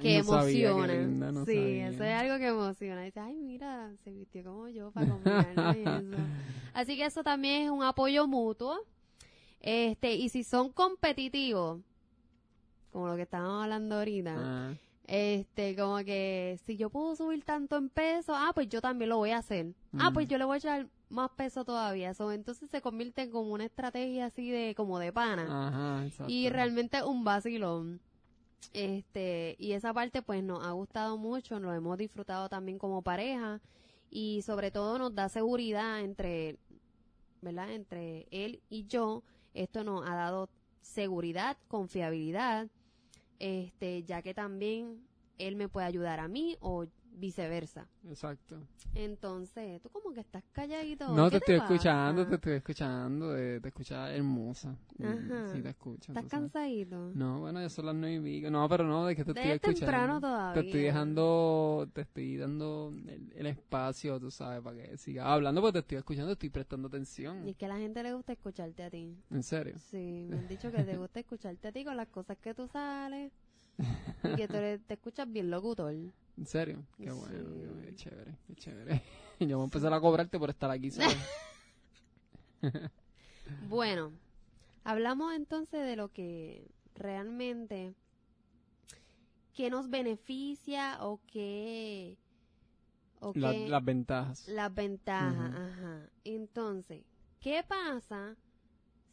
que 0.00 0.18
No 0.18 0.24
sabía, 0.24 0.68
qué 0.68 0.68
emociona. 0.70 0.94
linda, 0.94 1.32
no 1.32 1.44
sí, 1.44 1.54
sabía. 1.56 1.88
eso 1.88 2.04
es 2.04 2.14
algo 2.14 2.38
que 2.38 2.46
emociona. 2.48 3.02
Dice, 3.02 3.18
ay, 3.20 3.34
mira, 3.34 3.90
se 4.04 4.12
vistió 4.12 4.44
como 4.44 4.68
yo 4.68 4.92
para 4.92 5.08
combinarnos 5.08 5.76
y 5.76 5.80
eso. 5.82 6.16
Así 6.74 6.96
que 6.96 7.04
eso 7.06 7.24
también 7.24 7.64
es 7.64 7.70
un 7.70 7.82
apoyo 7.82 8.28
mutuo. 8.28 8.78
Este, 9.60 10.14
y 10.14 10.28
si 10.28 10.44
son 10.44 10.70
competitivos, 10.72 11.80
como 12.92 13.08
lo 13.08 13.16
que 13.16 13.22
estábamos 13.22 13.64
hablando 13.64 13.96
ahorita, 13.96 14.34
Ah, 14.38 14.74
este, 15.12 15.74
como 15.74 15.96
que 16.04 16.56
si 16.64 16.76
yo 16.76 16.88
puedo 16.88 17.16
subir 17.16 17.42
tanto 17.42 17.76
en 17.76 17.88
peso, 17.88 18.32
ah, 18.32 18.52
pues 18.54 18.68
yo 18.68 18.80
también 18.80 19.08
lo 19.08 19.16
voy 19.16 19.30
a 19.30 19.38
hacer. 19.38 19.74
Ah, 19.98 20.12
pues 20.14 20.28
yo 20.28 20.38
le 20.38 20.44
voy 20.44 20.54
a 20.54 20.58
echar 20.58 20.86
más 21.08 21.30
peso 21.30 21.64
todavía. 21.64 22.14
So, 22.14 22.30
entonces 22.30 22.70
se 22.70 22.80
convierte 22.80 23.22
en 23.22 23.32
como 23.32 23.50
una 23.50 23.64
estrategia 23.64 24.26
así 24.26 24.50
de, 24.50 24.72
como 24.76 25.00
de 25.00 25.12
pana. 25.12 25.66
Ajá, 25.66 26.06
exacto. 26.06 26.32
Y 26.32 26.48
realmente 26.48 27.02
un 27.02 27.24
vacilón. 27.24 28.00
Este, 28.72 29.56
y 29.58 29.72
esa 29.72 29.92
parte 29.92 30.22
pues 30.22 30.44
nos 30.44 30.64
ha 30.64 30.70
gustado 30.70 31.18
mucho, 31.18 31.58
lo 31.58 31.74
hemos 31.74 31.98
disfrutado 31.98 32.48
también 32.48 32.78
como 32.78 33.02
pareja 33.02 33.60
y 34.10 34.42
sobre 34.42 34.70
todo 34.70 34.96
nos 34.96 35.12
da 35.12 35.28
seguridad 35.28 36.02
entre, 36.02 36.56
¿verdad? 37.42 37.72
Entre 37.72 38.28
él 38.30 38.60
y 38.70 38.86
yo. 38.86 39.24
Esto 39.54 39.82
nos 39.82 40.08
ha 40.08 40.14
dado 40.14 40.48
seguridad, 40.82 41.56
confiabilidad, 41.66 42.68
este, 43.40 44.04
ya 44.04 44.22
que 44.22 44.34
también 44.34 45.00
él 45.38 45.56
me 45.56 45.68
puede 45.68 45.86
ayudar 45.86 46.20
a 46.20 46.28
mí 46.28 46.56
o 46.60 46.86
viceversa. 47.12 47.86
Exacto. 48.08 48.56
Entonces, 48.94 49.80
tú 49.82 49.88
como 49.90 50.12
que 50.12 50.20
estás 50.20 50.42
calladito. 50.52 51.08
No, 51.14 51.24
¿qué 51.30 51.38
te 51.40 51.54
estoy 51.54 51.56
escuchando, 51.56 52.26
te 52.26 52.34
estoy 52.34 52.52
escuchando, 52.54 53.36
eh, 53.36 53.60
te 53.60 53.68
escuchas 53.68 54.10
hermosa. 54.10 54.76
Mm, 54.98 55.04
Ajá. 55.04 55.52
Sí, 55.54 55.62
te 55.62 55.68
escucho. 55.70 56.12
¿Estás 56.12 56.26
cansadito? 56.30 57.10
No, 57.14 57.40
bueno, 57.40 57.60
ya 57.60 57.68
son 57.68 57.86
las 57.86 57.94
nueve 57.94 58.16
y 58.16 58.20
pico. 58.40 58.50
No, 58.50 58.68
pero 58.68 58.84
no, 58.84 59.08
es 59.08 59.16
que 59.16 59.24
te 59.24 59.30
estoy 59.30 59.44
Es 59.50 59.54
escuchando. 59.56 59.80
temprano 59.80 60.20
todavía. 60.20 60.62
Te 60.62 60.66
estoy 60.68 60.82
dejando, 60.82 61.88
te 61.92 62.00
estoy 62.00 62.36
dando 62.36 62.92
el, 63.06 63.32
el 63.34 63.46
espacio, 63.46 64.18
tú 64.18 64.30
sabes, 64.30 64.60
para 64.62 64.76
que 64.76 64.96
sigas 64.98 65.26
hablando, 65.26 65.60
porque 65.60 65.74
te 65.74 65.78
estoy 65.80 65.98
escuchando, 65.98 66.32
estoy 66.32 66.50
prestando 66.50 66.88
atención. 66.88 67.46
Y 67.46 67.50
es 67.50 67.56
que 67.56 67.66
a 67.66 67.68
la 67.68 67.78
gente 67.78 68.02
le 68.02 68.12
gusta 68.14 68.32
escucharte 68.32 68.82
a 68.82 68.90
ti. 68.90 69.16
En 69.30 69.42
serio. 69.42 69.74
Sí, 69.90 70.26
me 70.28 70.38
han 70.38 70.48
dicho 70.48 70.70
que 70.72 70.82
te 70.82 70.96
gusta 70.96 71.20
escucharte 71.20 71.68
a 71.68 71.72
ti 71.72 71.84
con 71.84 71.96
las 71.96 72.08
cosas 72.08 72.36
que 72.38 72.54
tú 72.54 72.66
sales. 72.66 73.32
Y 74.24 74.36
que 74.36 74.46
tú 74.48 74.54
eres- 74.56 74.82
te 74.86 74.94
escuchas 74.94 75.30
bien 75.30 75.50
locutor. 75.50 75.94
En 76.36 76.46
serio. 76.46 76.84
Qué 76.96 77.10
bueno, 77.10 77.26
Sí. 77.28 77.34
qué, 77.36 77.42
bueno, 77.68 77.82
qué 77.82 77.94
chévere, 77.94 78.36
qué 78.46 78.54
chévere. 78.56 79.02
Yo 79.40 79.56
voy 79.56 79.62
a 79.62 79.64
empezar 79.64 79.92
a 79.92 80.00
cobrarte 80.00 80.38
por 80.38 80.50
estar 80.50 80.70
aquí, 80.70 80.90
¿sabes? 80.90 81.16
Bueno, 83.68 84.12
hablamos 84.84 85.34
entonces 85.34 85.84
de 85.84 85.96
lo 85.96 86.08
que 86.12 86.70
realmente 86.94 87.94
qué 89.54 89.70
nos 89.70 89.88
beneficia 89.90 90.98
o 91.04 91.20
qué 91.26 92.16
o 93.20 93.32
La- 93.34 93.52
qué- 93.52 93.68
las 93.68 93.84
ventajas. 93.84 94.48
las 94.48 94.74
ventajas, 94.74 95.50
ajá. 95.54 96.10
Entonces, 96.24 97.04
¿qué 97.40 97.62
pasa 97.66 98.36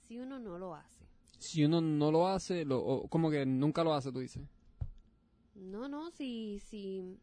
si 0.07 0.19
uno 0.19 0.39
no 0.39 0.57
lo 0.57 0.75
hace? 0.75 1.05
Si 1.39 1.63
uno 1.65 1.81
no 1.81 2.11
lo 2.11 2.27
hace, 2.27 2.65
lo, 2.65 2.79
o 2.79 3.07
como 3.07 3.29
que 3.29 3.45
nunca 3.45 3.83
lo 3.83 3.93
hace, 3.93 4.11
tú 4.11 4.19
dices. 4.19 4.41
No, 5.57 5.87
no, 5.87 6.11
si 6.11 6.59
si 6.59 7.19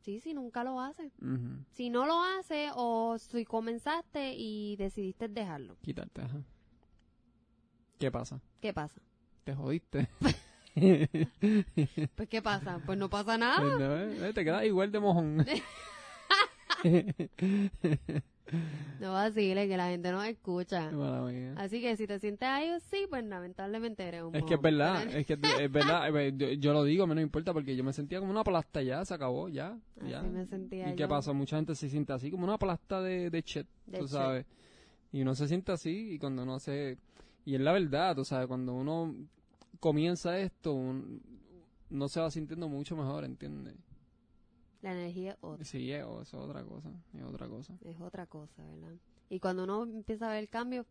sí, 0.00 0.20
si 0.20 0.34
nunca 0.34 0.64
lo 0.64 0.80
hace. 0.80 1.10
Si 1.72 1.90
no 1.90 2.06
lo 2.06 2.22
hace 2.22 2.70
o 2.74 3.16
si 3.18 3.44
comenzaste 3.44 4.34
y 4.36 4.76
decidiste 4.76 5.28
dejarlo, 5.28 5.76
Quitarte, 5.80 6.22
ajá. 6.22 6.42
¿Qué 7.98 8.10
pasa? 8.10 8.40
¿qué 8.60 8.72
pasa? 8.72 9.00
Te 9.44 9.54
jodiste. 9.54 10.08
Pues 10.72 12.28
¿qué 12.28 12.40
pasa? 12.40 12.80
Pues 12.86 12.96
no 12.96 13.10
pasa 13.10 13.36
nada. 13.36 13.60
No, 13.60 13.96
eh, 14.24 14.32
te 14.32 14.44
quedas 14.44 14.64
igual 14.64 14.92
de 14.92 15.00
mojón. 15.00 15.44
No 18.98 19.12
vacile 19.12 19.66
que 19.66 19.76
la 19.76 19.88
gente 19.88 20.12
no 20.12 20.22
escucha. 20.22 20.90
Así 21.56 21.80
que 21.80 21.96
si 21.96 22.06
te 22.06 22.18
sientes 22.18 22.48
ahí, 22.48 22.68
sí, 22.90 23.06
pues 23.08 23.24
lamentablemente 23.24 24.02
eres 24.06 24.22
un 24.24 24.34
Es 24.34 24.44
que 24.44 24.54
es 24.54 24.60
verdad, 24.60 25.02
es 25.14 25.26
que 25.26 25.32
es 25.34 25.72
verdad, 25.72 26.14
eh, 26.16 26.32
yo, 26.36 26.48
yo 26.52 26.72
lo 26.72 26.84
digo, 26.84 27.06
mí 27.06 27.10
no 27.10 27.14
me 27.16 27.22
importa 27.22 27.52
porque 27.52 27.74
yo 27.74 27.82
me 27.82 27.92
sentía 27.92 28.20
como 28.20 28.30
una 28.30 28.44
plasta 28.44 28.82
ya, 28.82 29.04
se 29.04 29.14
acabó, 29.14 29.48
ya, 29.48 29.78
ya. 30.06 30.20
Así 30.20 30.28
me 30.28 30.46
sentía 30.46 30.90
¿Y 30.90 30.96
qué 30.96 31.02
yo. 31.02 31.08
pasa? 31.08 31.32
Mucha 31.32 31.56
gente 31.56 31.74
se 31.74 31.88
siente 31.88 32.12
así, 32.12 32.30
como 32.30 32.44
una 32.44 32.58
plasta 32.58 33.00
de, 33.00 33.30
de 33.30 33.42
chet, 33.42 33.66
De 33.86 33.98
tú 33.98 34.04
chet. 34.04 34.12
sabes. 34.12 34.46
Y 35.12 35.22
uno 35.22 35.34
se 35.34 35.48
siente 35.48 35.72
así 35.72 36.12
y 36.12 36.18
cuando 36.18 36.42
uno 36.42 36.58
se... 36.60 36.96
Y 37.44 37.54
es 37.54 37.60
la 37.60 37.72
verdad, 37.72 38.14
tú 38.14 38.24
sabes, 38.24 38.46
cuando 38.46 38.74
uno 38.74 39.14
comienza 39.80 40.38
esto, 40.38 40.72
un- 40.72 41.20
uno 41.90 42.08
se 42.08 42.20
va 42.20 42.30
sintiendo 42.30 42.68
mucho 42.68 42.94
mejor, 42.96 43.24
¿entiendes? 43.24 43.74
La 44.82 44.92
energía 44.92 45.32
es 45.32 45.38
otra, 45.40 45.64
Sí, 45.64 45.92
es, 45.92 46.02
otra 46.04 46.64
cosa, 46.64 46.90
es 47.14 47.22
otra 47.22 47.48
cosa. 47.48 47.74
es 47.84 48.00
otra 48.00 48.26
cosa, 48.26 48.62
¿verdad? 48.64 48.94
Y 49.28 49.38
cuando 49.40 49.64
uno 49.64 49.82
empieza 49.84 50.26
a 50.28 50.30
ver 50.30 50.38
el 50.38 50.48
cambio, 50.48 50.86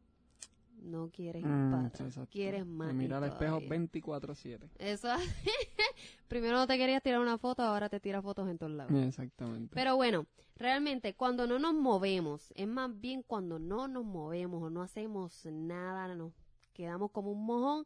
no 0.84 1.10
quieres 1.10 1.44
Mm, 1.44 1.86
exacto. 1.88 2.28
quieres 2.32 2.66
más. 2.66 2.88
Me 2.90 2.94
mira 2.94 3.16
y 3.16 3.24
al 3.24 3.24
espejo 3.30 3.60
todavía. 3.60 3.70
24-7. 3.70 4.70
Eso, 4.78 5.08
primero 6.28 6.58
no 6.58 6.68
te 6.68 6.78
querías 6.78 7.02
tirar 7.04 7.20
una 7.20 7.38
foto, 7.38 7.64
ahora 7.64 7.90
te 7.90 8.00
tiras 8.00 8.24
fotos 8.24 8.48
en 8.50 8.58
todos 8.58 8.72
lados. 8.74 8.94
Exactamente. 8.94 9.74
Pero 9.74 9.96
bueno, 9.96 10.26
realmente 10.56 11.16
cuando 11.16 11.48
no 11.48 11.60
nos 11.60 11.74
movemos, 11.74 12.52
es 12.56 12.68
más 12.68 12.98
bien 13.00 13.24
cuando 13.24 13.60
no 13.60 13.88
nos 13.88 14.06
movemos 14.06 14.64
o 14.64 14.70
no 14.70 14.82
hacemos 14.82 15.46
nada, 15.46 16.14
nos 16.16 16.32
quedamos 16.74 17.12
como 17.12 17.32
un 17.32 17.46
mojón, 17.46 17.86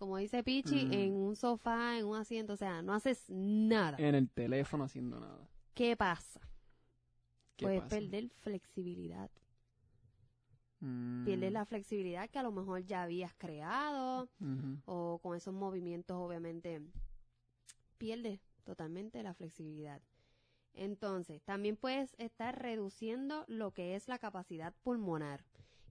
como 0.00 0.16
dice 0.16 0.42
Pichi, 0.42 0.86
Mm. 0.86 0.92
en 0.94 1.12
un 1.14 1.36
sofá, 1.36 1.98
en 1.98 2.06
un 2.06 2.16
asiento, 2.16 2.54
o 2.54 2.56
sea, 2.56 2.80
no 2.80 2.94
haces 2.94 3.28
nada. 3.28 3.98
En 4.00 4.14
el 4.14 4.30
teléfono 4.30 4.84
haciendo 4.84 5.20
nada. 5.20 5.46
¿Qué 5.74 5.94
pasa? 5.94 6.40
¿Qué 7.56 7.66
Puedes 7.66 7.82
pasa? 7.82 7.96
perder 7.96 8.30
flexibilidad. 8.40 9.30
Mm, 10.80 11.24
Pierdes 11.26 11.52
la 11.52 11.66
flexibilidad 11.66 12.30
que 12.30 12.38
a 12.38 12.42
lo 12.42 12.50
mejor 12.50 12.82
ya 12.86 13.02
habías 13.02 13.34
creado 13.34 14.30
o 14.86 15.18
con 15.22 15.36
esos 15.36 15.52
movimientos 15.52 16.16
obviamente 16.16 16.80
pierdes 17.98 18.40
totalmente 18.64 19.22
la 19.22 19.34
flexibilidad. 19.34 20.00
Entonces, 20.72 21.42
también 21.42 21.76
puedes 21.76 22.14
estar 22.16 22.58
reduciendo 22.58 23.44
lo 23.48 23.72
que 23.72 23.94
es 23.96 24.08
la 24.08 24.18
capacidad 24.18 24.72
pulmonar, 24.82 25.44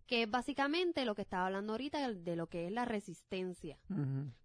que 0.09 0.23
es 0.23 0.31
básicamente 0.31 1.05
lo 1.05 1.13
que 1.13 1.21
estaba 1.21 1.45
hablando 1.45 1.73
ahorita 1.73 2.11
de 2.11 2.35
lo 2.35 2.47
que 2.47 2.65
es 2.65 2.71
la 2.71 2.83
resistencia. 2.83 3.77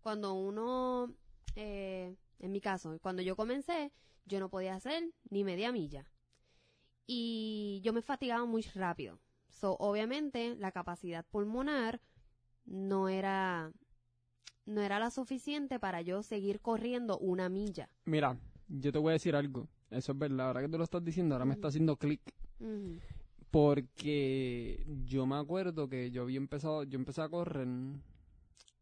Cuando 0.03 0.35
uno, 0.35 1.15
eh, 1.57 2.15
en 2.39 2.53
mi 2.53 2.61
caso, 2.61 2.99
cuando 3.01 3.23
yo 3.23 3.35
comencé, 3.35 3.91
yo 4.27 4.41
no 4.41 4.51
podía 4.51 4.75
hacer 4.75 5.11
ni 5.31 5.43
media 5.43 5.73
milla. 5.73 6.07
Y 7.07 7.81
yo 7.83 7.95
me 7.95 8.03
fatigaba 8.03 8.45
muy 8.45 8.61
rápido. 8.75 9.19
So, 9.49 9.79
obviamente, 9.79 10.55
la 10.55 10.71
capacidad 10.71 11.25
pulmonar 11.25 12.03
no 12.67 13.09
era, 13.09 13.73
no 14.67 14.83
era 14.83 14.99
la 14.99 15.11
suficiente 15.11 15.81
para 15.81 16.03
yo 16.03 16.23
seguir 16.23 16.61
corriendo 16.61 17.17
una 17.17 17.49
milla. 17.49 17.89
Mira, 18.05 18.39
yo 18.69 18.93
te 18.93 18.99
voy 18.99 19.13
a 19.13 19.13
decir 19.15 19.35
algo. 19.35 19.67
Eso 19.89 20.13
es 20.13 20.19
verdad. 20.19 20.49
Ahora 20.49 20.61
que 20.61 20.69
tú 20.69 20.77
lo 20.77 20.85
estás 20.85 21.03
diciendo, 21.03 21.35
ahora 21.37 21.47
me 21.47 21.55
está 21.55 21.69
haciendo 21.69 21.97
clic. 21.97 22.21
Porque 23.55 24.85
yo 25.07 25.27
me 25.27 25.37
acuerdo 25.37 25.89
que 25.89 26.11
yo 26.11 26.23
había 26.23 26.39
empezado, 26.39 26.83
yo 26.83 26.99
empecé 26.99 27.23
a 27.23 27.29
correr 27.29 27.69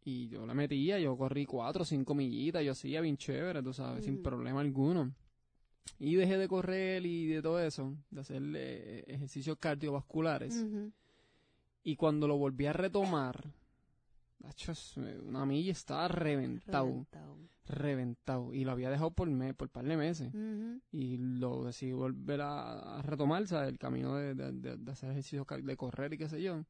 y 0.03 0.29
yo 0.29 0.47
la 0.47 0.55
metía, 0.55 0.99
yo 0.99 1.15
corrí 1.15 1.45
cuatro 1.45 1.83
o 1.83 1.85
cinco 1.85 2.15
millitas, 2.15 2.65
yo 2.65 2.73
hacía 2.73 3.03
bien 3.03 3.19
chévere, 3.19 3.63
tú 3.63 3.75
sabes, 3.75 4.03
sin 4.07 4.15
Ujú. 4.15 4.23
problema 4.23 4.63
alguno. 4.63 5.13
Y 5.99 6.15
dejé 6.15 6.39
de 6.39 6.49
correr 6.49 7.05
y 7.05 7.27
de 7.27 7.43
todo 7.43 7.61
eso, 7.61 7.95
de 8.11 8.21
hacer 8.23 8.43
eh, 8.57 9.05
ejercicios 9.09 9.59
cardiovasculares. 9.59 10.67
Y 11.85 11.97
cuando 11.97 12.27
lo 12.27 12.39
volví 12.39 12.65
a 12.65 12.73
retomar, 12.73 13.45
una 15.27 15.45
milla 15.45 15.73
estaba 15.73 16.09
reventado, 16.09 16.87
Reventado. 16.87 17.37
Reventado. 17.73 18.55
Y 18.55 18.65
lo 18.65 18.73
había 18.73 18.91
dejado 18.91 19.11
por 19.11 19.29
mes, 19.29 19.55
por 19.55 19.69
par 19.71 19.85
de 19.85 19.97
meses. 19.97 20.33
Y 20.91 21.17
lo 21.19 21.65
decidí 21.65 21.93
volver 21.93 22.41
a, 22.43 22.99
a 22.99 23.03
retomar, 23.03 23.47
¿sabes? 23.47 23.69
El 23.71 23.79
camino 23.79 24.15
de, 24.17 24.35
de, 24.35 24.53
de- 24.53 24.77
de 24.77 24.93
hacer 24.93 25.11
ejercicios, 25.11 25.47
de 25.63 25.77
correr 25.77 26.13
y 26.15 26.19
qué 26.19 26.29
sé 26.29 26.43
yo. 26.43 26.65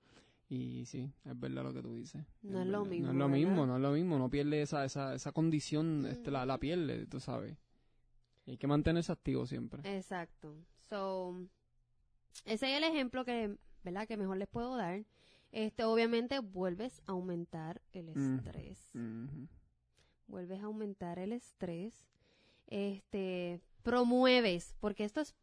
Y 0.49 0.85
sí, 0.87 1.11
es 1.25 1.39
verdad 1.41 1.63
lo 1.65 1.73
que 1.73 1.83
tú 1.83 1.95
dices. 1.95 2.25
No 2.43 2.61
es 2.61 2.67
lo 2.67 2.85
mismo, 2.85 3.07
No 3.07 3.13
es 3.13 3.19
lo 3.19 3.25
¿verdad? 3.29 3.39
mismo, 3.39 3.67
no 3.67 3.77
es 3.77 3.83
lo 3.83 3.93
mismo. 3.93 4.19
No 4.19 4.29
pierde 4.29 4.61
esa, 4.63 4.85
esa, 4.85 5.15
esa 5.15 5.33
condición, 5.33 6.05
este, 6.07 6.31
la, 6.31 6.45
la 6.45 6.59
pierde, 6.59 7.07
tú 7.07 7.21
sabes. 7.21 7.57
Y 8.45 8.51
hay 8.53 8.57
que 8.59 8.67
mantenerse 8.67 9.13
activo 9.13 9.47
siempre. 9.47 9.81
Exacto. 9.97 10.55
So, 10.89 11.47
ese 12.45 12.71
es 12.71 12.77
el 12.77 12.85
ejemplo 12.85 13.25
que, 13.25 13.57
¿verdad? 13.85 14.07
Que 14.07 14.17
mejor 14.19 14.37
les 14.37 14.49
puedo 14.49 14.77
dar. 14.77 15.05
Este, 15.53 15.85
obviamente, 15.85 16.39
vuelves 16.41 17.01
a 17.07 17.13
aumentar 17.13 17.81
el 17.93 18.11
Mm. 18.15 18.37
estrés. 18.37 18.91
Vuelves 20.33 20.63
a 20.63 20.65
aumentar 20.65 21.19
el 21.19 21.31
estrés. 21.35 22.07
Este, 22.67 23.61
promueves, 23.83 24.75
porque 24.81 25.05
esto 25.05 25.21
es 25.21 25.35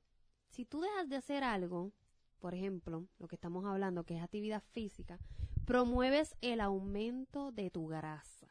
si 0.50 0.66
tú 0.66 0.82
dejas 0.82 1.08
de 1.08 1.16
hacer 1.16 1.44
algo, 1.44 1.92
por 2.40 2.56
ejemplo, 2.56 3.06
lo 3.20 3.28
que 3.28 3.36
estamos 3.36 3.66
hablando, 3.66 4.04
que 4.04 4.18
es 4.18 4.24
actividad 4.24 4.64
física, 4.72 5.20
promueves 5.66 6.36
el 6.42 6.60
aumento 6.60 7.52
de 7.52 7.70
tu 7.70 7.86
grasa. 7.86 8.48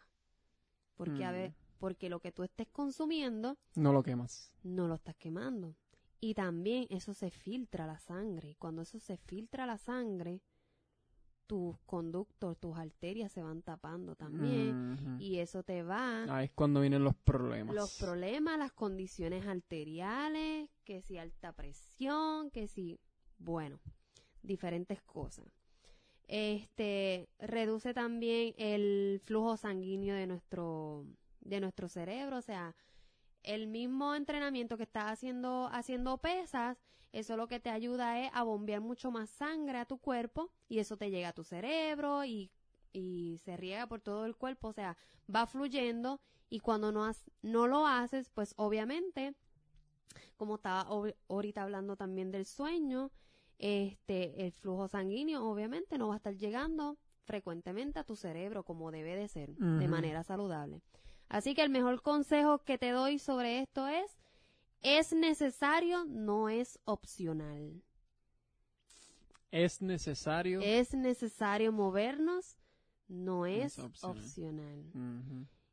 Porque, 0.95 1.25
a 1.25 1.31
Mm. 1.31 1.35
ver, 1.35 1.55
porque 1.81 2.09
lo 2.09 2.21
que 2.21 2.31
tú 2.31 2.45
estés 2.45 2.69
consumiendo 2.69 3.59
No 3.75 3.93
lo 3.93 4.05
quemas. 4.05 4.53
no 4.63 4.87
lo 4.87 4.95
estás 4.95 5.17
quemando. 5.17 5.75
Y 6.21 6.35
también 6.35 6.87
eso 6.89 7.15
se 7.15 7.33
filtra 7.33 7.83
a 7.83 7.89
la 7.89 7.99
sangre. 7.99 8.51
Y 8.51 8.55
cuando 8.55 8.83
eso 8.83 9.01
se 9.01 9.17
filtra 9.17 9.65
a 9.65 9.67
la 9.67 9.79
sangre, 9.79 10.41
tus 11.49 11.79
conductos, 11.87 12.59
tus 12.59 12.77
arterias 12.77 13.33
se 13.33 13.43
van 13.43 13.63
tapando 13.63 14.15
también. 14.15 15.17
Y 15.19 15.39
eso 15.39 15.65
te 15.65 15.83
va 15.83 16.25
Ahí 16.25 16.45
es 16.45 16.53
cuando 16.53 16.83
vienen 16.83 17.03
los 17.03 17.17
problemas. 17.17 17.75
los 17.75 17.99
problemas, 17.99 18.59
las 18.59 18.73
condiciones 18.73 19.47
arteriales, 19.47 20.71
que 20.85 21.03
si 21.03 21.19
alta 21.19 21.53
presión, 21.53 22.51
que 22.51 22.69
si, 22.69 23.01
bueno, 23.39 23.81
diferentes 24.43 25.03
cosas. 25.03 25.47
Este 26.29 27.31
reduce 27.39 27.95
también 27.95 28.55
el 28.59 29.21
flujo 29.25 29.57
sanguíneo 29.57 30.15
de 30.15 30.27
nuestro 30.27 31.07
de 31.41 31.61
nuestro 31.61 31.89
cerebro, 31.89 32.37
o 32.37 32.43
sea, 32.43 32.77
el 33.43 33.67
mismo 33.67 34.15
entrenamiento 34.15 34.77
que 34.77 34.83
estás 34.85 35.07
haciendo 35.13 35.69
haciendo 35.73 36.19
pesas, 36.19 36.79
eso 37.13 37.37
lo 37.37 37.49
que 37.49 37.61
te 37.61 37.71
ayuda 37.71 38.21
es 38.25 38.31
a 38.35 38.43
bombear 38.43 38.81
mucho 38.81 39.11
más 39.11 39.31
sangre 39.31 39.79
a 39.79 39.87
tu 39.87 39.99
cuerpo 39.99 40.51
y 40.69 40.79
eso 40.79 40.97
te 40.97 41.11
llega 41.11 41.29
a 41.31 41.33
tu 41.33 41.45
cerebro 41.45 42.25
y 42.25 42.51
y 42.93 43.39
se 43.45 43.57
riega 43.57 43.87
por 43.87 44.01
todo 44.01 44.25
el 44.25 44.35
cuerpo, 44.35 44.69
o 44.69 44.73
sea, 44.73 44.97
va 45.33 45.47
fluyendo 45.47 46.21
y 46.49 46.61
cuando 46.61 46.91
no, 46.91 47.05
has- 47.05 47.31
no 47.43 47.67
lo 47.67 47.87
haces, 47.87 48.31
pues 48.31 48.55
obviamente, 48.57 49.35
como 50.37 50.55
estaba 50.57 50.89
ahorita 51.29 51.63
hablando 51.63 51.97
también 51.97 52.31
del 52.31 52.47
sueño, 52.47 53.11
este, 53.59 54.45
el 54.47 54.53
flujo 54.53 54.89
sanguíneo 54.89 55.45
obviamente 55.45 55.99
no 55.99 56.09
va 56.09 56.15
a 56.15 56.17
estar 56.17 56.35
llegando 56.37 56.97
frecuentemente 57.25 57.99
a 57.99 58.05
tu 58.05 58.17
cerebro 58.17 58.65
como 58.65 58.91
debe 58.91 59.15
de 59.17 59.29
ser, 59.29 59.51
de 59.79 59.87
manera 59.89 60.23
saludable. 60.25 60.81
Así 61.29 61.55
que 61.55 61.63
el 61.63 61.71
mejor 61.71 62.03
consejo 62.03 62.59
que 62.65 62.79
te 62.79 62.91
doy 62.91 63.19
sobre 63.19 63.61
esto 63.61 63.87
es, 63.87 64.19
es 64.83 65.13
necesario, 65.13 66.05
no 66.07 66.49
es 66.49 66.79
opcional. 66.85 67.83
Es 69.51 69.83
necesario. 69.83 70.61
Es 70.61 70.95
necesario 70.95 71.73
movernos, 71.73 72.59
no 73.09 73.47
es, 73.47 73.79
Es 73.79 74.05
opcional. 74.05 74.85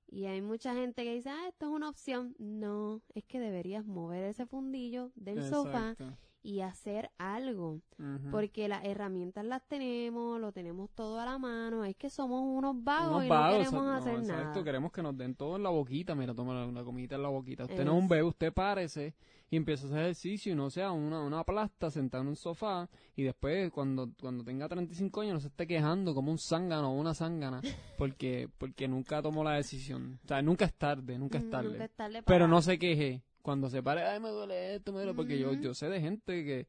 Y 0.08 0.26
hay 0.26 0.42
mucha 0.42 0.74
gente 0.74 1.04
que 1.04 1.16
dice, 1.16 1.30
ah, 1.30 1.48
esto 1.48 1.66
es 1.66 1.72
una 1.72 1.90
opción. 1.90 2.36
No, 2.38 3.02
es 3.14 3.26
que 3.26 3.40
deberías 3.40 3.86
mover 3.86 4.24
ese 4.24 4.46
fundillo 4.46 5.12
del 5.16 5.44
sofá. 5.50 5.96
Y 6.46 6.62
hacer 6.62 7.10
algo. 7.18 7.82
Porque 8.30 8.68
las 8.68 8.84
herramientas 8.86 9.44
las 9.46 9.66
tenemos, 9.68 10.40
lo 10.40 10.52
tenemos 10.52 10.90
todo 10.92 11.20
a 11.20 11.26
la 11.26 11.38
mano. 11.40 11.84
Es 11.86 11.96
que 11.96 12.10
somos 12.10 12.42
unos 12.46 12.84
vagos 12.84 13.12
Unos 13.16 13.26
y 13.26 13.30
vagos, 13.30 13.52
no 13.52 13.58
queremos 13.64 13.84
no, 13.86 13.94
hacer 13.94 14.16
exacto, 14.20 14.50
nada. 14.50 14.64
queremos 14.64 14.92
que 14.92 15.02
nos 15.02 15.18
den 15.18 15.36
todo 15.36 15.56
en 15.56 15.64
la 15.64 15.70
boquita. 15.70 16.14
Mira, 16.14 16.36
toma 16.36 16.66
la 16.66 16.84
comidita 16.84 17.16
en 17.16 17.24
la 17.24 17.30
boquita. 17.30 17.64
Usted 17.64 17.84
no 17.84 17.94
Es- 17.94 17.98
un 18.04 18.08
bebé, 18.08 18.24
usted 18.24 18.54
párese 18.54 19.16
y 19.50 19.56
empieza 19.58 19.86
a 19.86 19.90
hacer 19.90 20.00
ejercicio 20.04 20.54
y 20.54 20.56
no 20.56 20.70
sea 20.70 20.92
una, 20.92 21.22
una 21.24 21.44
plasta 21.44 21.90
sentada 21.90 22.22
en 22.24 22.30
un 22.30 22.36
sofá 22.36 22.90
y 23.16 23.24
después 23.24 23.72
cuando, 23.72 24.10
cuando 24.20 24.44
tenga 24.44 24.68
35 24.68 25.22
años 25.22 25.34
no 25.36 25.40
se 25.40 25.48
esté 25.48 25.66
quejando 25.68 26.14
como 26.14 26.32
un 26.32 26.38
zángano 26.40 26.92
o 26.92 27.00
una 27.00 27.14
zángana 27.14 27.62
porque, 27.98 28.50
porque 28.58 28.88
nunca 28.88 29.22
tomó 29.22 29.44
la 29.44 29.54
decisión. 29.54 30.20
O 30.26 30.28
sea, 30.28 30.42
nunca 30.42 30.66
es 30.66 30.74
tarde, 30.74 31.18
nunca 31.18 31.38
es 31.38 31.50
tarde. 31.50 31.70
nunca 31.70 31.86
es 31.86 31.92
tarde 31.96 32.24
Pero 32.24 32.48
no 32.48 32.62
se 32.62 32.78
queje. 32.78 33.24
Cuando 33.46 33.70
se 33.70 33.84
pare, 33.84 34.02
ay, 34.02 34.20
me 34.20 34.30
duele 34.30 34.74
esto, 34.74 34.92
me 34.92 34.98
duele, 35.02 35.14
porque 35.14 35.38
yo, 35.38 35.54
yo 35.54 35.76
sé 35.76 35.88
de 35.88 36.02
gente 36.02 36.44
que, 36.44 36.68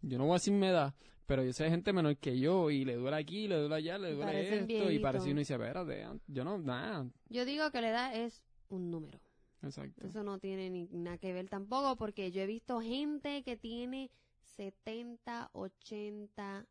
yo 0.00 0.16
no 0.16 0.24
voy 0.24 0.32
a 0.32 0.36
decir 0.36 0.54
mi 0.54 0.68
edad, 0.68 0.94
pero 1.26 1.44
yo 1.44 1.52
sé 1.52 1.64
de 1.64 1.70
gente 1.70 1.92
menor 1.92 2.16
que 2.16 2.38
yo 2.38 2.70
y 2.70 2.86
le 2.86 2.94
duele 2.96 3.18
aquí, 3.18 3.46
le 3.46 3.56
duele 3.56 3.74
allá, 3.74 3.98
le 3.98 4.12
Y 4.12 4.14
duele 4.14 4.58
esto 4.58 4.90
y 4.90 4.98
parece 5.00 5.28
y 5.28 5.32
uno 5.32 5.40
dice, 5.40 5.52
espérate, 5.52 6.06
yo 6.26 6.42
no, 6.42 6.56
nada, 6.56 7.06
Yo 7.28 7.44
digo 7.44 7.70
que 7.70 7.82
la 7.82 7.90
edad 7.90 8.16
es 8.16 8.42
un 8.70 8.90
número. 8.90 9.20
exacto. 9.62 10.06
Eso 10.06 10.22
no 10.22 10.38
tiene 10.38 10.70
ni 10.70 10.88
nada 10.92 11.18
que 11.18 11.34
ver 11.34 11.50
tampoco 11.50 11.94
porque 11.96 12.32
yo 12.32 12.40
he 12.40 12.46
visto 12.46 12.80
gente 12.80 13.42
que 13.42 13.58
tiene 13.58 14.10
70, 14.56 15.50
80 15.52 16.66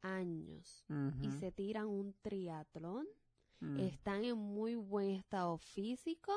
años 0.00 0.86
y 1.20 1.30
se 1.32 1.52
tiran 1.52 1.88
un 1.88 2.14
triatlón 2.22 3.06
mm, 3.60 3.80
están 3.80 4.24
en 4.24 4.38
muy 4.38 4.76
buen 4.76 5.10
estado 5.10 5.58
físico 5.58 6.32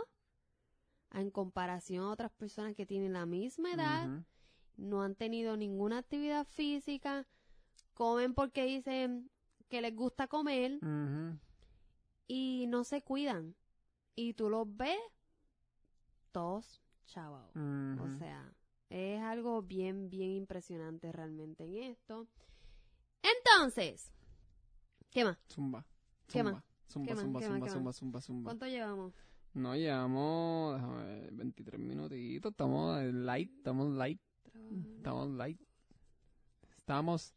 en 1.13 1.29
comparación 1.31 2.05
a 2.05 2.11
otras 2.11 2.31
personas 2.31 2.75
que 2.75 2.85
tienen 2.85 3.13
la 3.13 3.25
misma 3.25 3.73
edad, 3.73 4.09
no 4.77 5.03
han 5.03 5.15
tenido 5.15 5.57
ninguna 5.57 5.99
actividad 5.99 6.45
física, 6.45 7.27
comen 7.93 8.33
porque 8.33 8.65
dicen 8.65 9.29
que 9.69 9.81
les 9.81 9.95
gusta 9.95 10.27
comer 10.27 10.79
y 12.27 12.65
no 12.67 12.83
se 12.83 13.01
cuidan. 13.01 13.55
Y 14.15 14.33
tú 14.33 14.49
los 14.49 14.67
ves 14.75 14.99
todos 16.31 16.81
chavados. 17.05 17.55
O 17.55 18.09
sea, 18.17 18.53
es 18.89 19.21
algo 19.21 19.61
bien, 19.61 20.09
bien 20.09 20.31
impresionante 20.31 21.11
realmente 21.11 21.65
en 21.65 21.91
esto. 21.91 22.27
Entonces, 23.21 24.11
¿qué 25.09 25.23
más? 25.23 25.37
Zumba. 25.49 25.85
¿Qué 26.27 26.43
más? 26.43 26.63
Zumba, 26.89 27.07
¿Qué 27.07 27.15
más? 27.15 27.23
zumba, 27.23 27.39
¿Qué 27.39 27.49
más? 27.49 27.53
zumba, 27.53 27.65
¿Qué 27.67 27.71
zumba, 27.71 27.93
zumba, 27.93 28.21
zumba. 28.21 28.49
¿Cuánto 28.49 28.65
llevamos? 28.67 29.13
No 29.53 29.75
llevamos, 29.75 30.75
déjame 30.75 31.03
ver, 31.05 31.31
23 31.33 31.79
minutitos, 31.81 32.51
estamos 32.51 33.03
light, 33.03 33.51
estamos 33.57 33.89
light, 33.91 34.19
estamos 34.97 35.29
light. 35.29 35.59
Estamos 36.77 37.33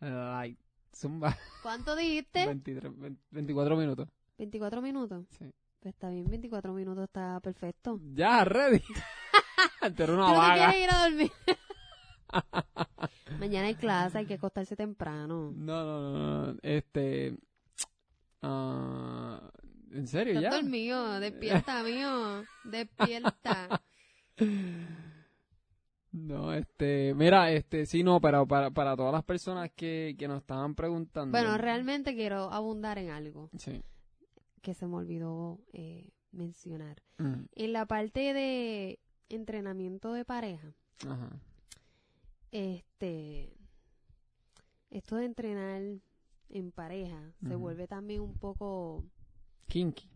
light. 0.00 0.58
Zumba. 0.94 1.36
¿Cuánto 1.62 1.96
dijiste? 1.96 2.46
23, 2.46 2.98
20 2.98 3.22
24 3.30 3.76
minutos. 3.76 4.08
24 4.38 4.82
minutos. 4.82 5.26
Sí. 5.30 5.50
Pues 5.80 5.94
está 5.94 6.10
bien, 6.10 6.28
24 6.28 6.72
minutos 6.72 7.04
está 7.04 7.40
perfecto. 7.40 8.00
Ya, 8.14 8.44
ready. 8.44 8.82
Eres 9.82 10.08
una 10.10 10.26
¿Tú 10.26 10.32
te 10.32 10.38
vaga. 10.38 10.76
ir 10.76 10.90
a 10.90 11.04
dormir? 11.04 11.32
Mañana 13.40 13.66
hay 13.66 13.74
clase, 13.74 14.18
hay 14.18 14.26
que 14.26 14.34
acostarse 14.34 14.76
temprano. 14.76 15.52
No, 15.54 15.84
no, 15.84 16.12
no, 16.12 16.52
no. 16.52 16.58
Este. 16.62 17.36
ah, 18.42 19.50
¿En 20.06 20.10
serio 20.10 20.34
Estás 20.34 20.52
ya? 20.52 20.60
dormido, 20.60 21.18
despierta, 21.18 21.82
mío. 21.82 22.44
Despierta. 22.62 23.82
No, 26.12 26.52
este. 26.52 27.12
Mira, 27.14 27.50
este, 27.50 27.86
sí, 27.86 28.04
no, 28.04 28.20
pero 28.20 28.46
para, 28.46 28.70
para 28.70 28.96
todas 28.96 29.12
las 29.12 29.24
personas 29.24 29.70
que, 29.74 30.14
que 30.16 30.28
nos 30.28 30.42
estaban 30.42 30.76
preguntando. 30.76 31.36
Bueno, 31.36 31.58
realmente 31.58 32.14
quiero 32.14 32.52
abundar 32.52 32.98
en 32.98 33.10
algo 33.10 33.50
Sí. 33.58 33.82
que 34.62 34.74
se 34.74 34.86
me 34.86 34.94
olvidó 34.94 35.58
eh, 35.72 36.10
mencionar. 36.30 37.02
Mm, 37.18 37.46
En 37.52 37.72
la 37.72 37.84
parte 37.86 38.32
de 38.32 39.00
entrenamiento 39.28 40.12
de 40.12 40.24
pareja, 40.24 40.72
Ajá. 41.06 41.30
este, 42.52 43.52
esto 44.90 45.16
de 45.16 45.24
entrenar 45.24 45.82
en 46.48 46.70
pareja 46.70 47.32
se 47.46 47.56
vuelve 47.56 47.88
también 47.88 48.20
un 48.20 48.34
poco 48.38 49.04
Kinky. 49.68 50.08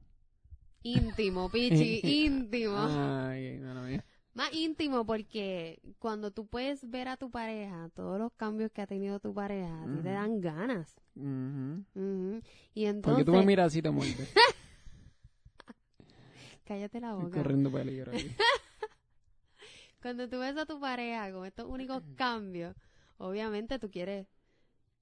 íntimo, 0.82 1.48
Pichi, 1.52 2.00
íntimo. 2.26 2.76
Ay, 2.78 3.58
mano 3.58 3.82
mía. 3.82 4.04
Más 4.32 4.52
íntimo 4.54 5.04
porque 5.04 5.80
cuando 5.98 6.30
tú 6.30 6.46
puedes 6.46 6.88
ver 6.88 7.08
a 7.08 7.16
tu 7.16 7.30
pareja, 7.30 7.90
todos 7.94 8.18
los 8.18 8.32
cambios 8.34 8.70
que 8.70 8.80
ha 8.80 8.86
tenido 8.86 9.18
tu 9.18 9.34
pareja, 9.34 9.82
a 9.82 9.86
ti 9.86 10.02
te 10.02 10.08
dan 10.10 10.40
ganas. 10.40 10.94
Ujú. 11.16 11.84
Ujú. 11.94 12.40
Y 12.74 12.86
Porque 12.86 12.88
entonces, 12.88 13.24
tú 13.26 13.32
me 13.32 13.44
miras 13.44 13.66
así 13.66 13.82
te 13.82 13.90
muerdes. 13.90 14.32
cállate 16.64 17.00
la 17.00 17.08
Estoy 17.10 17.24
boca. 17.24 17.42
corriendo 17.42 17.70
peligro 17.72 18.12
aquí. 18.12 18.30
Cuando 20.00 20.28
tú 20.28 20.38
ves 20.38 20.56
a 20.56 20.64
tu 20.64 20.80
pareja 20.80 21.30
con 21.32 21.44
estos 21.44 21.66
únicos 21.66 22.02
cambios, 22.16 22.74
obviamente 23.18 23.78
tú 23.78 23.90
quieres 23.90 24.28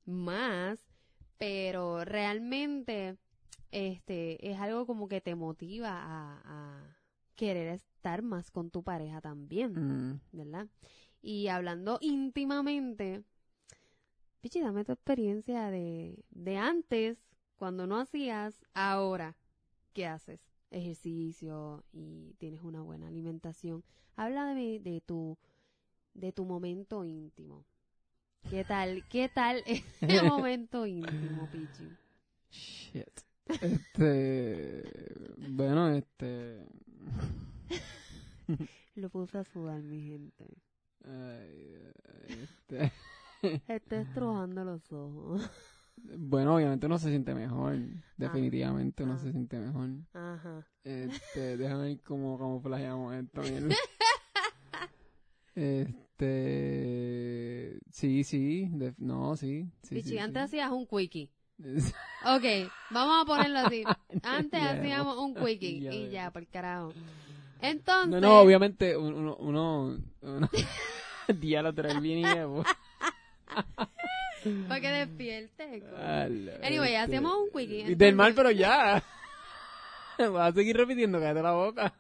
más, 0.07 0.81
pero 1.37 2.05
realmente 2.05 3.17
este 3.71 4.51
es 4.51 4.59
algo 4.59 4.87
como 4.87 5.09
que 5.09 5.21
te 5.21 5.35
motiva 5.35 5.91
a, 5.93 6.43
a 6.45 6.97
querer 7.37 7.69
estar 7.69 8.23
más 8.23 8.51
con 8.51 8.71
tu 8.71 8.83
pareja 8.83 9.21
también, 9.21 9.73
Mm. 9.75 10.21
¿verdad? 10.33 10.67
Y 11.23 11.49
hablando 11.49 11.99
íntimamente, 12.01 13.23
Pichi, 14.41 14.61
dame 14.61 14.85
tu 14.85 14.93
experiencia 14.93 15.71
de, 15.71 16.25
de 16.31 16.57
antes, 16.57 17.19
cuando 17.57 17.87
no 17.87 17.99
hacías, 17.99 18.65
ahora, 18.75 19.37
¿qué 19.93 20.07
haces? 20.07 20.41
Ejercicio 20.71 21.85
y 21.93 22.35
tienes 22.39 22.61
una 22.63 22.83
buena 22.83 23.09
alimentación. 23.09 23.83
Habla 24.17 24.47
de, 24.47 24.55
mi- 24.55 24.79
de 24.79 25.01
tu 25.01 25.37
de 26.15 26.33
tu 26.33 26.45
momento 26.45 27.05
íntimo. 27.05 27.65
¿Qué 28.51 28.65
tal? 28.65 29.05
¿Qué 29.09 29.29
tal 29.29 29.63
ese 29.67 30.23
momento 30.23 30.87
íntimo, 30.87 31.49
Pichi? 31.51 31.97
Shit. 32.51 33.21
Este. 33.49 34.85
Bueno, 35.51 35.89
este. 35.91 36.65
Lo 38.95 39.09
puse 39.11 39.39
a 39.39 39.45
sudar, 39.45 39.83
mi 39.83 40.03
gente. 40.03 40.45
ay, 41.05 41.91
Este, 42.29 42.93
Estoy 43.69 43.99
estrujando 43.99 44.65
los 44.65 44.91
ojos. 44.93 45.51
bueno, 46.19 46.57
obviamente 46.57 46.87
uno 46.87 46.99
se 46.99 47.09
siente 47.11 47.35
mejor. 47.35 47.77
Definitivamente 48.17 49.05
uno 49.05 49.15
Ah. 49.15 49.19
se 49.19 49.31
siente 49.33 49.59
mejor. 49.59 49.91
Ajá. 50.13 50.67
Este, 50.85 51.57
déjame 51.57 51.83
ver 51.89 52.01
cómo 52.03 52.39
camuflajeamos 52.39 53.15
esto. 53.15 53.43
Este, 56.09 57.79
sí, 57.91 58.23
sí, 58.25 58.69
de- 58.73 58.95
no, 58.99 59.35
sí, 59.37 59.69
sí, 59.83 60.03
sí, 60.03 60.19
antes 60.19 60.41
sí. 60.51 60.59
hacías 60.59 60.71
un 60.71 60.87
quickie. 60.87 61.31
Ok, 61.61 62.45
vamos 62.91 63.23
a 63.23 63.25
ponerlo 63.27 63.59
así. 63.61 63.85
Antes 64.23 64.63
hacíamos 64.63 65.17
un 65.19 65.35
quickie 65.35 65.81
Ya 65.81 65.93
y 65.93 66.11
ya, 66.11 66.31
por 66.31 66.47
carajo. 66.47 66.93
Entonces, 67.61 68.11
No, 68.11 68.21
no, 68.21 68.41
obviamente 68.41 68.97
uno, 68.97 69.35
uno, 69.37 69.99
uno 70.23 70.51
diálogo 71.29 71.75
trae 71.75 71.99
bien 72.01 72.19
y 72.21 72.25
para 74.69 74.81
que 74.81 74.89
despierte. 74.89 75.83
Ala, 75.97 76.53
Anyway, 76.63 76.95
hacemos 76.95 77.35
un 77.37 77.51
quickie. 77.51 77.81
y 77.81 77.83
Del 77.83 77.91
entonces- 77.93 78.15
mal, 78.15 78.35
pero 78.35 78.51
ya. 78.53 79.03
Vas 80.19 80.51
a 80.51 80.53
seguir 80.53 80.77
repitiendo, 80.77 81.19
cállate 81.19 81.43
la 81.43 81.53
boca. 81.53 81.95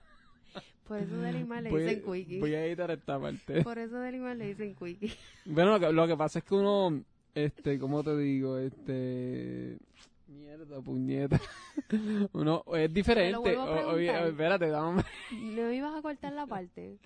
Por 0.86 0.98
eso 0.98 1.16
del 1.18 1.36
animal 1.36 1.64
le 1.64 1.70
Voy, 1.70 1.82
dicen 1.82 2.02
quickie. 2.02 2.40
voy 2.40 2.54
a 2.54 2.64
editar 2.64 2.90
esta 2.90 3.18
parte. 3.20 3.62
Por 3.62 3.78
eso 3.78 3.96
del 3.96 4.14
animal 4.14 4.38
le 4.38 4.46
dicen 4.46 4.74
quickie. 4.74 5.12
Bueno, 5.44 5.72
lo 5.72 5.80
que, 5.80 5.92
lo 5.92 6.06
que 6.06 6.16
pasa 6.16 6.38
es 6.38 6.44
que 6.44 6.54
uno, 6.54 7.02
este, 7.44 7.78
¿cómo 7.78 8.02
te 8.02 8.16
digo? 8.16 8.58
Este, 8.58 9.78
mierda, 10.26 10.80
puñeta. 10.80 11.40
Uno 12.32 12.64
es 12.74 12.92
diferente. 12.92 13.38
vuelvo 13.38 13.62
a 13.62 13.86
oye, 13.88 14.28
espérate, 14.28 14.68
dame. 14.68 15.02
No 15.32 15.72
ibas 15.72 15.94
a 15.94 16.02
cortar 16.02 16.32
la 16.32 16.46
parte. 16.46 16.98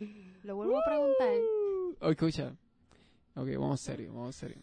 Lo 0.42 0.56
vuelvo 0.56 0.78
a 0.80 0.84
preguntar. 0.84 1.34
Oh, 2.00 2.10
escucha. 2.10 2.54
Ok, 3.34 3.48
vamos 3.58 3.80
serio, 3.80 4.12
vamos 4.12 4.36
serio. 4.36 4.58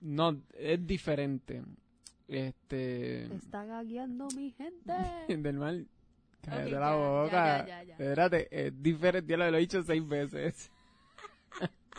No, 0.00 0.40
es 0.54 0.86
diferente. 0.86 1.62
Este, 2.28 3.24
Está 3.34 3.64
gagueando 3.64 4.26
mi 4.36 4.50
gente. 4.52 4.92
del 5.28 5.58
mal. 5.58 5.86
Cállate 6.40 6.74
Ok, 6.74 6.80
la 6.80 6.90
ya, 6.90 6.96
boca. 6.96 7.66
ya, 7.66 7.82
ya. 7.84 7.92
Espérate, 7.92 8.48
es 8.66 8.82
diferente, 8.82 9.30
ya 9.30 9.36
lo 9.36 9.56
he 9.56 9.60
dicho 9.60 9.80
seis 9.84 10.06
veces. 10.06 10.71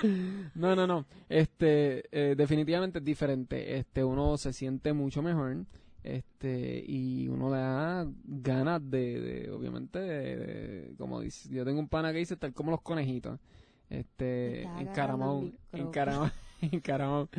no, 0.55 0.75
no, 0.75 0.87
no. 0.87 1.05
Este, 1.29 2.03
eh, 2.11 2.35
definitivamente 2.35 2.99
es 2.99 3.05
diferente. 3.05 3.77
Este, 3.77 4.03
uno 4.03 4.37
se 4.37 4.53
siente 4.53 4.93
mucho 4.93 5.21
mejor. 5.21 5.65
Este, 6.03 6.83
y 6.85 7.27
uno 7.29 7.49
le 7.49 7.57
da 7.57 8.05
ganas 8.25 8.81
de, 8.89 9.21
de 9.21 9.51
obviamente, 9.51 9.99
de, 9.99 10.35
de- 10.35 10.95
como 10.97 11.21
dice, 11.21 11.47
yo 11.49 11.63
tengo 11.63 11.79
un 11.79 11.87
pana 11.87 12.11
que 12.11 12.17
dice 12.19 12.33
estar 12.33 12.51
como 12.53 12.71
los 12.71 12.81
conejitos. 12.81 13.39
Este, 13.89 14.63
encaramado, 14.81 15.41
encaramado, 15.71 16.31
encaramado. 16.61 17.29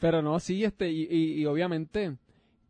Pero 0.00 0.20
no, 0.20 0.38
sí, 0.40 0.62
este, 0.64 0.90
y, 0.90 1.04
y, 1.10 1.40
y 1.40 1.46
obviamente, 1.46 2.16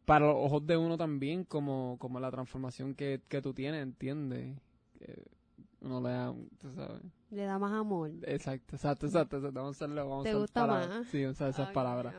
para 0.04 0.26
los 0.26 0.36
ojos 0.36 0.66
de 0.66 0.76
uno 0.76 0.96
también, 0.96 1.44
como, 1.44 1.96
como 1.98 2.20
la 2.20 2.30
transformación 2.30 2.94
que, 2.94 3.20
que 3.28 3.40
tú 3.42 3.52
tienes, 3.54 3.82
¿entiendes? 3.82 4.56
Que 4.98 5.24
uno 5.82 6.00
le 6.00 6.10
da, 6.10 6.34
tú 6.60 6.72
sabes. 6.74 7.02
Le 7.30 7.44
da 7.44 7.58
más 7.58 7.72
amor. 7.72 8.10
Exacto, 8.22 8.76
exacto, 8.76 9.06
exacto, 9.06 9.36
exacto. 9.36 9.60
Vamos 9.60 9.76
a 9.80 9.84
hacerlo, 9.84 10.08
vamos 10.08 10.24
¿Te 10.24 10.30
a 10.30 10.36
gusta 10.36 10.60
palabras. 10.60 10.88
más? 10.88 11.08
Sí, 11.08 11.26
usar 11.26 11.50
esas 11.50 11.70
palabras. 11.70 12.14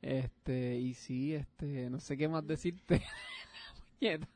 Este, 0.00 0.76
y 0.78 0.94
sí, 0.94 1.34
este, 1.34 1.90
no 1.90 2.00
sé 2.00 2.16
qué 2.16 2.28
más 2.28 2.46
decirte. 2.46 3.02
Puñeta. 4.00 4.28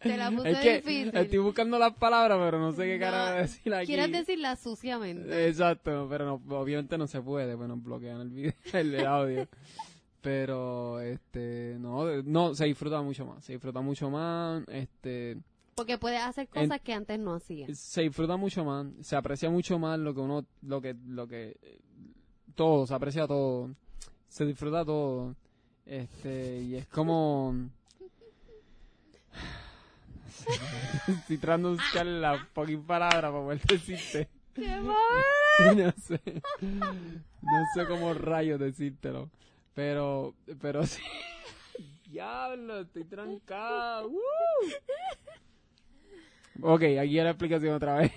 Te 0.00 0.16
la 0.16 0.30
puse 0.30 0.50
es 0.50 0.58
que 0.58 0.74
difícil. 0.76 1.16
estoy 1.16 1.38
buscando 1.38 1.78
las 1.78 1.94
palabras, 1.94 2.38
pero 2.42 2.58
no 2.58 2.72
sé 2.72 2.84
qué 2.84 2.98
No, 2.98 3.04
cara 3.04 3.32
decir 3.32 3.72
aquí. 3.74 3.86
Quieres 3.86 4.10
decirla 4.10 4.56
suciamente. 4.56 5.48
Exacto, 5.48 6.06
pero 6.10 6.26
no, 6.26 6.56
obviamente 6.56 6.98
no 6.98 7.06
se 7.06 7.20
puede, 7.20 7.56
pues 7.56 7.68
nos 7.68 7.82
bloquean 7.82 8.20
el 8.20 8.30
video, 8.30 8.52
el, 8.72 9.06
audio. 9.06 9.48
Pero, 10.20 11.00
este, 11.00 11.76
no, 11.78 12.22
no, 12.22 12.54
se 12.54 12.66
disfruta 12.66 13.00
mucho 13.00 13.24
más, 13.24 13.44
se 13.44 13.52
disfruta 13.52 13.80
mucho 13.80 14.10
más, 14.10 14.64
este, 14.68 15.38
Porque 15.80 15.96
puedes 15.96 16.20
hacer 16.20 16.46
cosas 16.46 16.78
que 16.82 16.92
antes 16.92 17.18
no 17.18 17.32
hacías. 17.32 17.78
se 17.78 18.02
disfruta 18.02 18.36
mucho 18.36 18.66
más, 18.66 18.86
se 19.00 19.16
aprecia 19.16 19.48
mucho 19.48 19.78
más 19.78 19.98
lo 19.98 20.12
que 20.12 20.20
uno, 20.20 20.44
lo 20.60 20.78
que, 20.78 20.94
lo 21.06 21.26
que, 21.26 21.56
eh, 21.62 21.78
todo, 22.54 22.86
se 22.86 22.92
aprecia 22.92 23.26
todo, 23.26 23.74
se 24.28 24.44
disfruta 24.44 24.84
todo, 24.84 25.34
este, 25.86 26.60
y 26.60 26.74
es 26.74 26.86
como, 26.86 27.54
estoy 31.08 31.38
tratando 31.38 31.70
de 31.70 31.76
buscar 31.76 32.04
la 32.04 32.44
fucking 32.52 32.82
palabra 32.82 33.32
para 33.32 33.42
poder 33.42 33.62
decirte. 33.62 34.28
¡Qué 34.52 34.68
no 35.76 35.92
sé. 35.96 36.20
No 36.60 37.64
sé 37.74 37.86
cómo 37.86 38.12
rayos 38.12 38.60
decírtelo. 38.60 39.30
Pero, 39.72 40.34
pero 40.60 40.84
sí. 40.86 41.00
Diablo, 42.04 42.80
estoy 42.80 43.04
trancado. 43.04 44.10
¡Woo! 44.10 44.20
Ok, 46.62 46.82
aquí 47.00 47.14
la 47.16 47.30
explicación 47.30 47.74
otra 47.74 47.96
vez. 47.96 48.12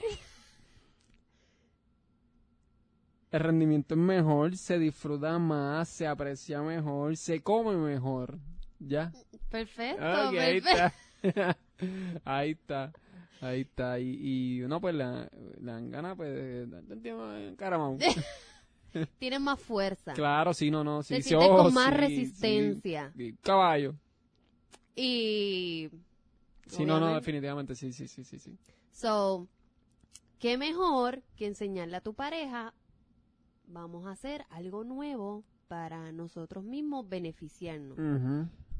El 3.32 3.40
rendimiento 3.40 3.96
es 3.96 4.00
mejor, 4.00 4.56
se 4.58 4.78
disfruta 4.78 5.40
más, 5.40 5.90
se 5.90 6.06
aprecia 6.06 6.62
mejor, 6.62 7.18
se 7.18 7.42
come 7.42 7.76
mejor. 7.76 8.38
¿Ya? 8.80 9.12
Perfecto, 9.50 10.04
Ok, 10.04 10.38
ahí 10.38 10.62
perfecto. 10.62 10.94
está. 11.24 11.58
ahí 12.26 12.52
está. 12.52 12.92
Ahí 13.42 13.62
está. 13.62 14.00
Y, 14.00 14.18
y 14.58 14.62
uno 14.62 14.80
pues 14.80 14.94
le 14.94 15.04
dan 15.60 15.90
ganas 15.90 16.16
pues 16.16 16.68
encaramado. 17.50 17.98
Tienes 19.20 19.42
más 19.42 19.60
fuerza. 19.60 20.14
Claro, 20.14 20.54
sí, 20.54 20.70
no, 20.70 20.84
no. 20.84 21.02
Sí, 21.02 21.16
Te 21.16 21.22
sí, 21.24 21.34
oh, 21.36 21.58
con 21.58 21.74
más 21.74 21.90
sí, 21.90 21.98
resistencia. 22.00 23.12
sí. 23.18 23.36
Caballo. 23.42 23.96
Y. 24.96 25.90
Sí, 26.67 26.86
no, 26.86 26.99
no, 26.99 27.13
definitivamente, 27.13 27.76
sí, 27.76 27.91
sí, 27.93 28.08
sí, 28.08 28.23
sí. 28.23 28.39
sí. 28.39 28.58
So, 28.91 29.47
qué 30.39 30.58
mejor 30.58 31.23
que 31.36 31.47
enseñarle 31.47 31.97
a 31.97 32.02
tu 32.02 32.13
pareja, 32.13 32.73
vamos 33.67 34.06
a 34.06 34.12
hacer 34.12 34.45
algo 34.49 34.84
nuevo 34.84 35.43
para 35.67 36.12
nosotros 36.12 36.63
mismos 36.63 37.08
beneficiarnos. 37.10 37.97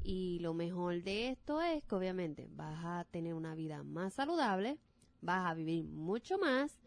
Y 0.02 0.38
lo 0.40 0.54
mejor 0.54 1.02
de 1.02 1.30
esto 1.30 1.62
es 1.62 1.82
que 1.84 1.94
obviamente 1.94 2.46
vas 2.50 2.84
a 2.84 3.04
tener 3.10 3.34
una 3.34 3.54
vida 3.54 3.82
más 3.82 4.14
saludable, 4.14 4.78
vas 5.22 5.50
a 5.50 5.54
vivir 5.54 5.84
mucho 5.84 6.38
más, 6.38 6.78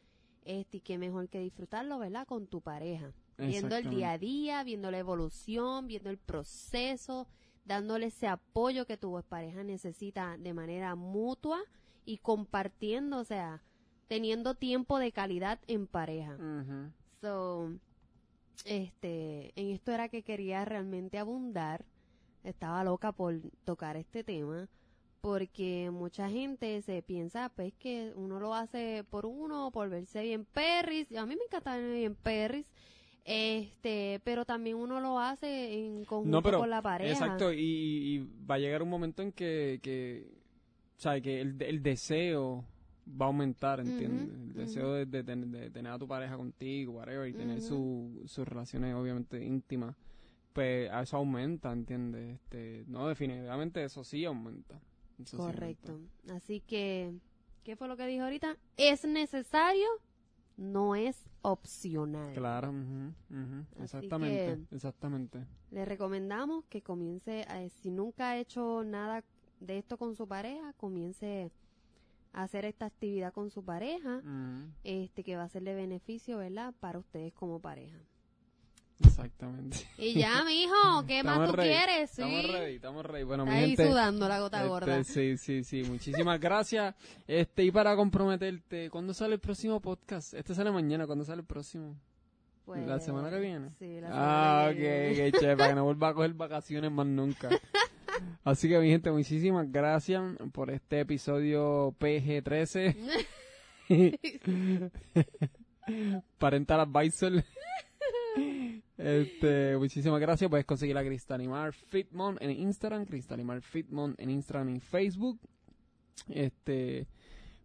este, 0.45 0.77
y 0.77 0.81
qué 0.81 0.97
mejor 0.97 1.27
que 1.27 1.39
disfrutarlo, 1.39 1.99
¿verdad? 1.99 2.25
Con 2.27 2.47
tu 2.47 2.61
pareja. 2.61 3.11
Viendo 3.37 3.75
el 3.75 3.89
día 3.89 4.11
a 4.11 4.17
día, 4.17 4.63
viendo 4.63 4.89
la 4.91 4.99
evolución, 4.99 5.87
viendo 5.87 6.09
el 6.09 6.17
proceso, 6.17 7.27
dándole 7.67 8.07
ese 8.07 8.27
apoyo 8.27 8.85
que 8.85 8.97
tu 8.97 9.21
pareja 9.27 9.63
necesita 9.63 10.37
de 10.37 10.53
manera 10.53 10.95
mutua 10.95 11.59
y 12.05 12.17
compartiendo, 12.17 13.19
o 13.19 13.23
sea, 13.25 13.61
teniendo 14.07 14.55
tiempo 14.55 14.97
de 14.97 15.11
calidad 15.11 15.59
en 15.67 15.85
pareja. 15.85 16.37
So, 17.21 17.73
este, 18.63 19.51
en 19.59 19.71
esto 19.71 19.91
era 19.91 20.07
que 20.07 20.23
quería 20.23 20.63
realmente 20.63 21.19
abundar. 21.19 21.85
Estaba 22.43 22.83
loca 22.85 23.11
por 23.11 23.41
tocar 23.65 23.97
este 23.97 24.23
tema. 24.23 24.69
Porque 25.19 25.89
mucha 25.91 26.29
gente 26.29 26.81
se 26.83 27.01
piensa, 27.01 27.49
pues, 27.49 27.73
que 27.73 28.13
uno 28.15 28.39
lo 28.39 28.53
hace 28.53 29.03
por 29.09 29.25
uno, 29.25 29.71
por 29.71 29.89
verse 29.89 30.21
bien 30.21 30.45
perris. 30.45 31.11
A 31.17 31.25
mí 31.25 31.35
me 31.35 31.43
encanta 31.43 31.75
verme 31.75 31.97
bien 31.97 32.15
perris. 32.15 32.67
Este, 33.29 34.21
pero 34.23 34.45
también 34.45 34.77
uno 34.77 35.01
lo 35.01 35.19
hace 35.19 35.73
en 35.73 36.05
conjunto 36.05 36.29
No, 36.31 36.41
pero, 36.41 36.59
con 36.59 36.69
la 36.69 36.81
pareja. 36.81 37.11
exacto, 37.11 37.51
y, 37.51 37.59
y 37.59 38.19
va 38.49 38.55
a 38.55 38.59
llegar 38.59 38.81
un 38.81 38.89
momento 38.89 39.21
en 39.21 39.33
que, 39.33 39.79
que 39.83 40.25
o 40.97 41.01
sea, 41.01 41.19
que 41.19 41.41
el, 41.41 41.61
el 41.61 41.83
deseo 41.83 42.63
va 43.05 43.25
a 43.25 43.27
aumentar, 43.27 43.81
¿entiendes? 43.81 44.29
El 44.29 44.53
deseo 44.53 44.93
de, 44.93 45.05
de 45.05 45.23
de 45.23 45.69
tener 45.71 45.91
a 45.91 45.99
tu 45.99 46.07
pareja 46.07 46.37
contigo, 46.37 46.93
whatever, 46.93 47.27
y 47.27 47.33
tener 47.33 47.59
su- 47.59 48.23
sus 48.25 48.47
relaciones, 48.47 48.95
obviamente, 48.95 49.43
íntimas, 49.43 49.95
pues 50.53 50.89
a 50.89 51.01
eso 51.01 51.17
aumenta, 51.17 51.71
¿entiendes? 51.73 52.35
Este, 52.35 52.85
no, 52.87 53.07
definitivamente 53.09 53.83
eso 53.83 54.05
sí 54.05 54.23
aumenta. 54.23 54.79
Eso 55.21 55.37
sí 55.37 55.37
Correcto. 55.37 55.91
aumenta. 55.93 56.33
Así 56.33 56.61
que, 56.61 57.13
¿qué 57.65 57.75
fue 57.75 57.89
lo 57.89 57.97
que 57.97 58.07
dijo 58.07 58.23
ahorita? 58.23 58.55
Es 58.77 59.03
necesario, 59.05 59.87
no 60.55 60.95
es 60.95 61.25
opcional. 61.51 62.33
Claro, 62.33 62.73
exactamente, 63.79 64.59
exactamente. 64.71 65.45
Le 65.71 65.85
recomendamos 65.85 66.65
que 66.69 66.81
comience, 66.81 67.43
a- 67.47 67.67
si 67.69 67.91
nunca 67.91 68.31
ha 68.31 68.37
hecho 68.37 68.83
nada 68.83 69.23
de 69.59 69.77
esto 69.79 69.97
con 69.97 70.15
su 70.15 70.27
pareja, 70.27 70.73
comience 70.73 71.51
a 72.33 72.43
hacer 72.43 72.65
esta 72.65 72.85
actividad 72.85 73.33
con 73.33 73.49
su 73.49 73.63
pareja, 73.63 74.21
este 74.83 75.23
que 75.23 75.35
va 75.37 75.43
a 75.43 75.49
ser 75.49 75.63
de 75.63 75.73
beneficio, 75.73 76.37
¿verdad? 76.37 76.73
Para 76.79 76.99
ustedes 76.99 77.33
como 77.33 77.59
pareja. 77.59 77.97
Exactamente. 79.03 79.77
Y 79.97 80.13
ya, 80.13 80.43
mijo, 80.43 81.05
¿qué 81.07 81.23
más 81.23 81.33
Estamos 81.33 81.49
tú 81.51 81.55
ready, 81.55 81.69
quieres? 81.69 82.09
Sí. 82.11 82.21
Estamos 82.21 82.51
ready, 82.51 82.75
estamos 82.75 83.05
ready. 83.05 83.23
Bueno, 83.23 83.45
mi 83.45 83.51
ahí 83.51 83.67
gente, 83.69 83.87
sudando 83.89 84.27
la 84.27 84.39
gota 84.39 84.57
Este, 84.57 84.69
gorda. 84.69 85.03
sí, 85.03 85.37
sí, 85.37 85.63
sí. 85.63 85.83
Muchísimas 85.83 86.39
gracias. 86.39 86.95
Este, 87.27 87.63
y 87.63 87.71
para 87.71 87.95
comprometerte, 87.95 88.89
¿cuándo 88.89 89.13
sale 89.13 89.35
el 89.35 89.39
próximo 89.39 89.79
podcast? 89.81 90.33
Este 90.33 90.53
sale 90.55 90.71
mañana, 90.71 91.05
¿cuándo 91.05 91.23
sale 91.25 91.41
el 91.41 91.47
próximo? 91.47 91.95
Pues, 92.65 92.85
¿La 92.85 92.99
semana 92.99 93.29
que 93.29 93.39
viene? 93.39 93.69
Sí, 93.79 94.01
la 94.01 94.07
semana 94.09 94.67
Ah, 94.67 94.69
que 94.73 94.73
ok, 94.73 94.77
viene. 94.79 95.15
qué 95.15 95.31
chévere, 95.39 95.57
para 95.57 95.69
que 95.69 95.75
no 95.75 95.83
vuelva 95.85 96.09
a 96.09 96.13
coger 96.13 96.33
vacaciones 96.33 96.91
más 96.91 97.05
nunca. 97.07 97.49
Así 98.43 98.67
que, 98.67 98.77
mi 98.79 98.89
gente, 98.89 99.09
muchísimas 99.11 99.71
gracias 99.71 100.21
por 100.51 100.69
este 100.71 100.99
episodio 101.01 101.93
PG-13. 101.99 102.95
Parental 106.39 106.79
Advisor. 106.81 107.43
Este, 108.97 109.77
muchísimas 109.77 110.19
gracias. 110.19 110.49
Puedes 110.49 110.65
conseguir 110.65 110.97
a 110.97 111.03
Cristalimar 111.03 111.73
Fitmon 111.73 112.37
en 112.41 112.51
Instagram, 112.51 113.05
Cristalimar 113.05 113.61
Fitmon 113.61 114.15
en 114.17 114.29
Instagram 114.29 114.69
y 114.75 114.79
Facebook. 114.79 115.39
Este, 116.29 117.07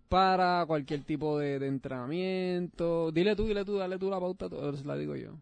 para 0.08 0.64
cualquier 0.66 1.04
tipo 1.04 1.38
de, 1.38 1.56
entrenamiento. 1.66 3.10
Dile 3.12 3.34
tú, 3.34 3.46
dile 3.46 3.64
tú, 3.64 3.76
dale 3.76 3.98
tú 3.98 4.10
la 4.10 4.20
pauta, 4.20 4.48
la 4.84 4.96
digo 4.96 5.16
yo. 5.16 5.32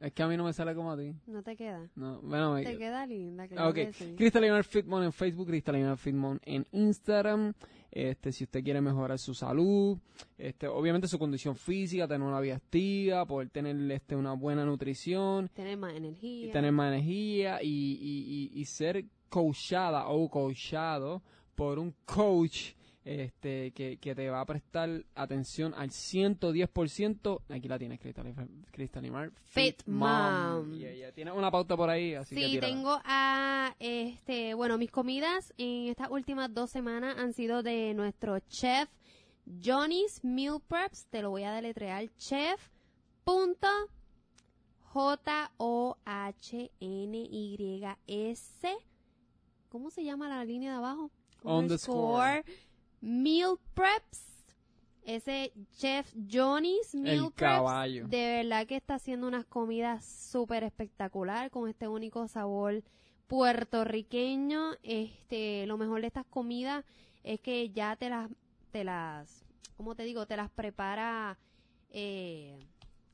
Es 0.00 0.12
que 0.12 0.22
a 0.22 0.28
mí 0.28 0.36
no 0.36 0.44
me 0.44 0.52
sale 0.52 0.74
como 0.76 0.92
a 0.92 0.96
ti. 0.96 1.12
No 1.26 1.42
te 1.42 1.56
queda. 1.56 1.88
No, 1.96 2.20
bueno, 2.22 2.54
me- 2.54 2.62
Te 2.62 2.76
queda 2.78 3.04
linda, 3.06 3.48
claro 3.48 3.70
ok. 3.70 3.74
que 3.74 3.92
sí. 3.92 4.14
Crystal 4.16 4.62
Fitmon 4.64 5.02
en 5.04 5.12
Facebook, 5.12 5.48
Crystal 5.48 5.96
Fitmon 5.98 6.40
en 6.44 6.64
Instagram. 6.72 7.52
Este, 7.90 8.30
si 8.32 8.44
usted 8.44 8.62
quiere 8.62 8.80
mejorar 8.80 9.18
su 9.18 9.34
salud, 9.34 9.98
este, 10.36 10.68
obviamente 10.68 11.08
su 11.08 11.18
condición 11.18 11.56
física, 11.56 12.06
tener 12.06 12.26
una 12.28 12.38
vida 12.38 12.56
activa, 12.56 13.24
poder 13.26 13.48
tener 13.48 13.76
este, 13.90 14.14
una 14.14 14.34
buena 14.34 14.64
nutrición, 14.64 15.48
Tener 15.48 15.76
más 15.78 15.94
energía. 15.94 16.46
y 16.46 16.50
tener 16.50 16.70
más 16.70 16.92
energía 16.92 17.62
y, 17.62 17.68
y, 17.68 18.50
y, 18.54 18.60
y 18.60 18.64
ser 18.66 19.04
coachada 19.28 20.06
o 20.08 20.28
coachado 20.30 21.22
por 21.54 21.78
un 21.78 21.94
coach 22.04 22.72
este, 23.08 23.70
que, 23.70 23.96
que 23.96 24.14
te 24.14 24.28
va 24.28 24.42
a 24.42 24.44
prestar 24.44 25.06
atención 25.14 25.72
al 25.74 25.88
110%. 25.88 27.40
Aquí 27.48 27.66
la 27.66 27.78
tienes, 27.78 28.00
Cristalimar. 28.70 29.32
Fit 29.46 29.82
Mom. 29.86 30.74
Y 30.74 30.84
ella 30.84 31.10
tiene 31.12 31.32
una 31.32 31.50
pauta 31.50 31.74
por 31.74 31.88
ahí, 31.88 32.12
así 32.14 32.34
Sí, 32.34 32.58
tengo 32.60 33.00
a, 33.04 33.74
este, 33.78 34.52
bueno, 34.52 34.76
mis 34.76 34.90
comidas 34.90 35.54
en 35.56 35.88
estas 35.88 36.10
últimas 36.10 36.52
dos 36.52 36.70
semanas 36.70 37.16
han 37.16 37.32
sido 37.32 37.62
de 37.62 37.94
nuestro 37.94 38.38
chef 38.40 38.90
Johnny's 39.64 40.22
Meal 40.22 40.60
Preps. 40.68 41.06
Te 41.06 41.22
lo 41.22 41.30
voy 41.30 41.44
a 41.44 41.52
deletrear. 41.52 42.10
Chef. 42.18 42.60
Punto. 43.24 43.68
J-O-H-N-Y-S. 44.82 45.98
¿Cómo 49.70 49.90
se 49.90 50.04
llama 50.04 50.28
la 50.28 50.44
línea 50.44 50.72
de 50.72 50.76
abajo? 50.76 51.10
Underscore. 51.42 52.44
Meal 53.00 53.58
Preps. 53.74 54.24
Ese 55.04 55.52
chef 55.76 56.12
Johnny's 56.30 56.94
Meal 56.94 57.26
El 57.26 57.32
Preps. 57.32 57.34
caballo. 57.56 58.08
De 58.08 58.42
verdad 58.42 58.66
que 58.66 58.76
está 58.76 58.96
haciendo 58.96 59.26
unas 59.26 59.46
comidas 59.46 60.04
súper 60.04 60.64
espectacular 60.64 61.50
con 61.50 61.68
este 61.68 61.88
único 61.88 62.28
sabor 62.28 62.82
puertorriqueño. 63.26 64.72
Este, 64.82 65.66
lo 65.66 65.78
mejor 65.78 66.00
de 66.02 66.08
estas 66.08 66.26
comidas 66.26 66.84
es 67.24 67.40
que 67.40 67.70
ya 67.70 67.96
te 67.96 68.10
las, 68.10 68.28
te 68.70 68.84
las, 68.84 69.44
¿cómo 69.76 69.94
te 69.94 70.02
digo? 70.04 70.26
Te 70.26 70.36
las 70.36 70.50
prepara, 70.50 71.38
eh, 71.90 72.58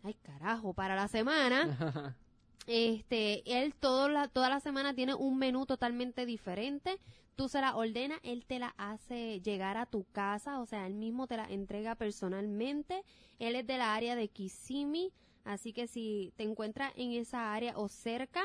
ay 0.03 0.15
carajo, 0.15 0.73
para 0.73 0.97
la 0.97 1.07
semana. 1.09 2.17
Este, 2.67 3.43
él 3.63 3.75
todo 3.75 4.09
la, 4.09 4.29
toda 4.29 4.49
la 4.49 4.61
semana 4.61 4.95
tiene 4.95 5.15
un 5.15 5.39
menú 5.39 5.67
totalmente 5.67 6.27
diferente. 6.27 6.99
Tú 7.37 7.49
se 7.49 7.61
la 7.61 7.77
ordenas, 7.77 8.21
él 8.23 8.45
te 8.47 8.59
la 8.59 8.75
hace 8.77 9.41
llegar 9.41 9.77
a 9.77 9.87
tu 9.87 10.05
casa, 10.13 10.61
o 10.61 10.67
sea, 10.67 10.87
él 10.87 10.95
mismo 10.95 11.27
te 11.27 11.37
la 11.37 11.47
entrega 11.47 11.97
personalmente. 11.97 13.03
Él 13.39 13.57
es 13.57 13.67
de 13.67 13.77
la 13.77 13.95
área 13.95 14.15
de 14.15 14.29
Kissimmee, 14.29 15.13
así 15.45 15.73
que 15.73 15.89
si 15.89 16.33
te 16.37 16.45
encuentras 16.45 16.93
en 16.97 17.13
esa 17.13 17.53
área 17.53 17.77
o 17.77 17.89
cerca, 17.89 18.45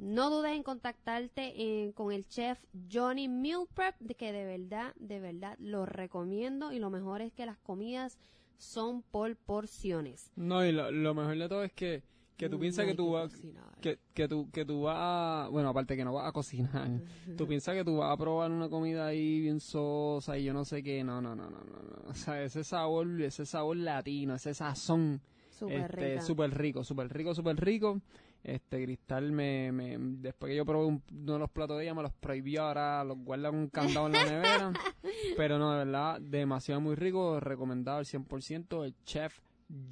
no 0.00 0.30
dudes 0.30 0.52
en 0.52 0.62
contactarte 0.62 1.52
eh, 1.56 1.92
con 1.92 2.10
el 2.10 2.26
chef 2.26 2.58
Johnny 2.90 3.28
Meal 3.28 3.66
que 4.16 4.32
de 4.32 4.44
verdad, 4.46 4.94
de 4.96 5.20
verdad 5.20 5.56
lo 5.58 5.84
recomiendo 5.84 6.72
y 6.72 6.78
lo 6.78 6.90
mejor 6.90 7.20
es 7.20 7.32
que 7.32 7.44
las 7.46 7.58
comidas 7.58 8.18
son 8.56 9.02
por 9.02 9.36
porciones. 9.36 10.32
No, 10.36 10.64
y 10.64 10.72
lo, 10.72 10.90
lo 10.90 11.14
mejor 11.14 11.36
de 11.36 11.48
todo 11.48 11.64
es 11.64 11.72
que, 11.72 12.02
que 12.40 12.48
tú 12.48 12.56
No 12.56 12.60
piensas 12.60 12.86
que 12.86 12.94
tú 12.94 13.10
vas... 13.12 13.32
Que, 13.80 13.98
que, 14.14 14.28
tú, 14.28 14.50
que 14.50 14.64
tú 14.64 14.82
vas. 14.82 15.48
Bueno, 15.50 15.68
aparte 15.68 15.96
que 15.96 16.04
no 16.04 16.12
vas 16.14 16.26
a 16.28 16.32
cocinar. 16.32 16.90
Tú 17.36 17.46
piensas 17.46 17.74
que 17.74 17.84
tú 17.84 17.98
vas 17.98 18.12
a 18.12 18.16
probar 18.16 18.50
una 18.50 18.68
comida 18.68 19.06
ahí 19.06 19.40
bien 19.40 19.60
sosa 19.60 20.36
y 20.38 20.44
yo 20.44 20.52
no 20.52 20.64
sé 20.64 20.82
qué. 20.82 21.04
No, 21.04 21.20
no, 21.20 21.34
no, 21.36 21.50
no, 21.50 21.58
no. 21.58 21.82
no. 22.04 22.08
O 22.10 22.14
sea, 22.14 22.42
ese 22.42 22.64
sabor, 22.64 23.08
ese 23.20 23.44
sabor 23.46 23.76
latino, 23.76 24.34
ese 24.34 24.54
sazón. 24.54 25.20
Súper 25.50 25.82
este, 25.82 26.20
súper 26.22 26.56
rico, 26.56 26.82
súper 26.84 27.12
rico, 27.12 27.34
súper 27.34 27.56
rico. 27.62 28.00
Este 28.42 28.82
Cristal 28.84 29.32
me, 29.32 29.70
me 29.70 29.98
después 29.98 30.48
que 30.50 30.56
yo 30.56 30.64
probé 30.64 30.86
un- 30.86 31.02
uno 31.12 31.32
de 31.34 31.38
los 31.38 31.50
platos 31.50 31.76
de 31.76 31.84
ella 31.84 31.94
me 31.94 32.02
los 32.02 32.12
prohibió, 32.12 32.62
ahora 32.62 33.04
los 33.04 33.18
guarda 33.18 33.50
con 33.50 33.58
un 33.58 33.68
candado 33.68 34.06
en 34.06 34.12
la 34.14 34.24
nevera. 34.24 34.72
Pero 35.36 35.58
no, 35.58 35.72
de 35.72 35.84
verdad, 35.84 36.18
demasiado 36.22 36.80
muy 36.80 36.94
rico, 36.94 37.38
recomendado 37.40 37.98
al 37.98 38.06
100% 38.06 38.84
el 38.86 38.94
chef 39.04 39.40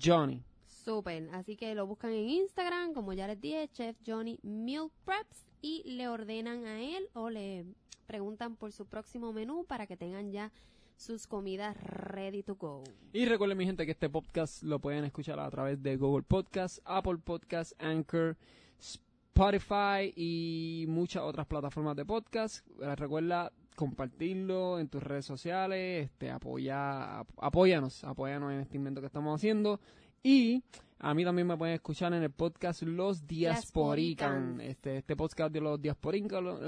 Johnny. 0.03 0.43
Súper. 0.89 1.29
Así 1.35 1.55
que 1.55 1.75
lo 1.75 1.87
buscan 1.87 2.13
en 2.13 2.31
Instagram, 2.31 2.95
como 2.95 3.13
ya 3.13 3.27
les 3.27 3.39
dije, 3.39 3.69
Chef 3.75 3.95
Johnny 4.07 4.39
Meal 4.43 4.89
Preps, 5.05 5.45
y 5.61 5.83
le 5.85 6.09
ordenan 6.09 6.65
a 6.65 6.81
él 6.81 7.09
o 7.13 7.29
le 7.29 7.67
preguntan 8.07 8.57
por 8.57 8.73
su 8.73 8.87
próximo 8.87 9.35
menú 9.35 9.67
para 9.67 9.87
que 9.87 9.99
tengan 9.99 10.33
ya 10.33 10.51
sus 10.97 11.27
comidas 11.27 11.77
ready 11.83 12.43
to 12.43 12.55
go. 12.55 12.83
Y 13.13 13.27
recuerden 13.27 13.59
mi 13.59 13.67
gente 13.67 13.85
que 13.85 13.93
este 13.93 14.09
podcast 14.09 14.63
lo 14.63 14.79
pueden 14.79 15.05
escuchar 15.05 15.39
a 15.41 15.51
través 15.51 15.83
de 15.83 15.99
Google 15.99 16.23
Podcast, 16.27 16.79
Apple 16.87 17.19
Podcast, 17.23 17.73
Anchor, 17.83 18.39
Spotify 18.81 20.13
y 20.17 20.87
muchas 20.89 21.23
otras 21.23 21.47
plataformas 21.47 21.97
de 21.97 22.07
podcast. 22.07 22.67
Eh, 22.81 22.97
Recuerda 22.97 23.53
compartirlo 23.77 24.79
en 24.81 24.89
tus 24.89 25.03
redes 25.03 25.27
sociales, 25.27 26.07
este 26.07 26.31
apoya, 26.31 27.21
ap- 27.21 27.29
apóyanos, 27.37 28.03
apóyanos 28.05 28.53
en 28.53 28.61
este 28.61 28.77
invento 28.79 29.01
que 29.03 29.07
estamos 29.07 29.35
haciendo 29.39 29.79
y 30.23 30.63
a 31.01 31.15
mí 31.15 31.25
también 31.25 31.47
me 31.47 31.57
pueden 31.57 31.75
escuchar 31.75 32.13
en 32.13 32.23
el 32.23 32.31
podcast 32.31 32.83
Los 32.83 33.27
Diasporican. 33.27 34.61
Este, 34.61 34.99
este 34.99 35.17
podcast 35.17 35.53
de 35.53 35.61
los 35.61 35.81
Diasporican, 35.81 36.45
lo- 36.45 36.59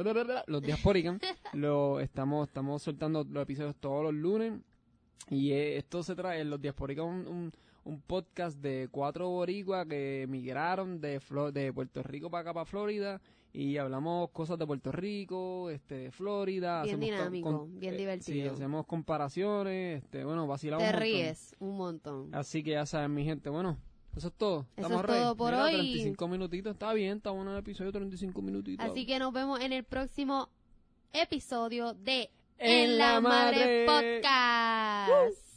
los 0.47 0.63
Diasporican, 0.63 1.21
lo 1.55 2.01
estamos, 2.01 2.49
estamos 2.49 2.83
soltando 2.83 3.25
los 3.29 3.43
episodios 3.43 3.77
todos 3.77 4.05
los 4.05 4.15
lunes. 4.15 4.53
Y 5.29 5.53
eh, 5.53 5.77
esto 5.77 6.03
se 6.03 6.15
trae, 6.15 6.45
los 6.45 6.61
Diasporican, 6.61 7.05
un, 7.05 7.27
un, 7.27 7.53
un 7.85 8.01
podcast 8.03 8.59
de 8.59 8.89
cuatro 8.91 9.29
boricuas 9.29 9.87
que 9.87 10.23
emigraron 10.23 11.01
de, 11.01 11.21
Flo- 11.21 11.53
de 11.53 11.73
Puerto 11.73 12.03
Rico 12.03 12.31
para 12.31 12.43
acá, 12.43 12.55
para 12.55 12.67
Florida. 12.67 13.21
Y 13.53 13.77
hablamos 13.79 14.31
cosas 14.31 14.59
de 14.59 14.67
Puerto 14.67 14.93
Rico, 14.93 15.71
este, 15.71 15.95
de 15.97 16.11
Florida. 16.13 16.83
Bien 16.85 17.01
dinámico, 17.01 17.51
con- 17.61 17.79
bien 17.81 17.95
eh, 17.95 17.97
Sí, 17.97 18.01
divertido. 18.33 18.53
hacemos 18.53 18.87
comparaciones, 18.87 20.05
este, 20.05 20.25
bueno, 20.25 20.47
vacilamos. 20.47 20.87
Te 20.89 20.95
un 20.95 21.01
ríes 21.01 21.57
un 21.59 21.77
montón. 21.77 22.35
Así 22.35 22.63
que 22.63 22.71
ya 22.73 22.87
saben, 22.87 23.13
mi 23.13 23.25
gente, 23.25 23.51
bueno, 23.51 23.77
eso 24.17 24.29
es 24.29 24.35
todo. 24.35 24.61
Eso 24.77 24.87
Estamos 24.87 25.01
es 25.01 25.07
todo 25.07 25.37
por 25.37 25.51
Mira, 25.53 25.65
hoy. 25.65 25.73
35 25.73 26.29
minutitos, 26.29 26.73
está 26.75 26.93
bien, 26.93 27.17
está 27.17 27.31
bueno 27.31 27.53
el 27.53 27.59
episodio, 27.59 27.91
35 27.91 28.41
minutitos. 28.41 28.87
Así 28.89 29.05
que 29.05 29.19
nos 29.19 29.33
vemos 29.33 29.59
en 29.61 29.73
el 29.73 29.83
próximo 29.83 30.49
episodio 31.13 31.93
de 31.95 32.31
En 32.59 32.91
En 32.91 32.99
la 32.99 33.21
Madre. 33.21 33.85
Podcast. 33.87 35.50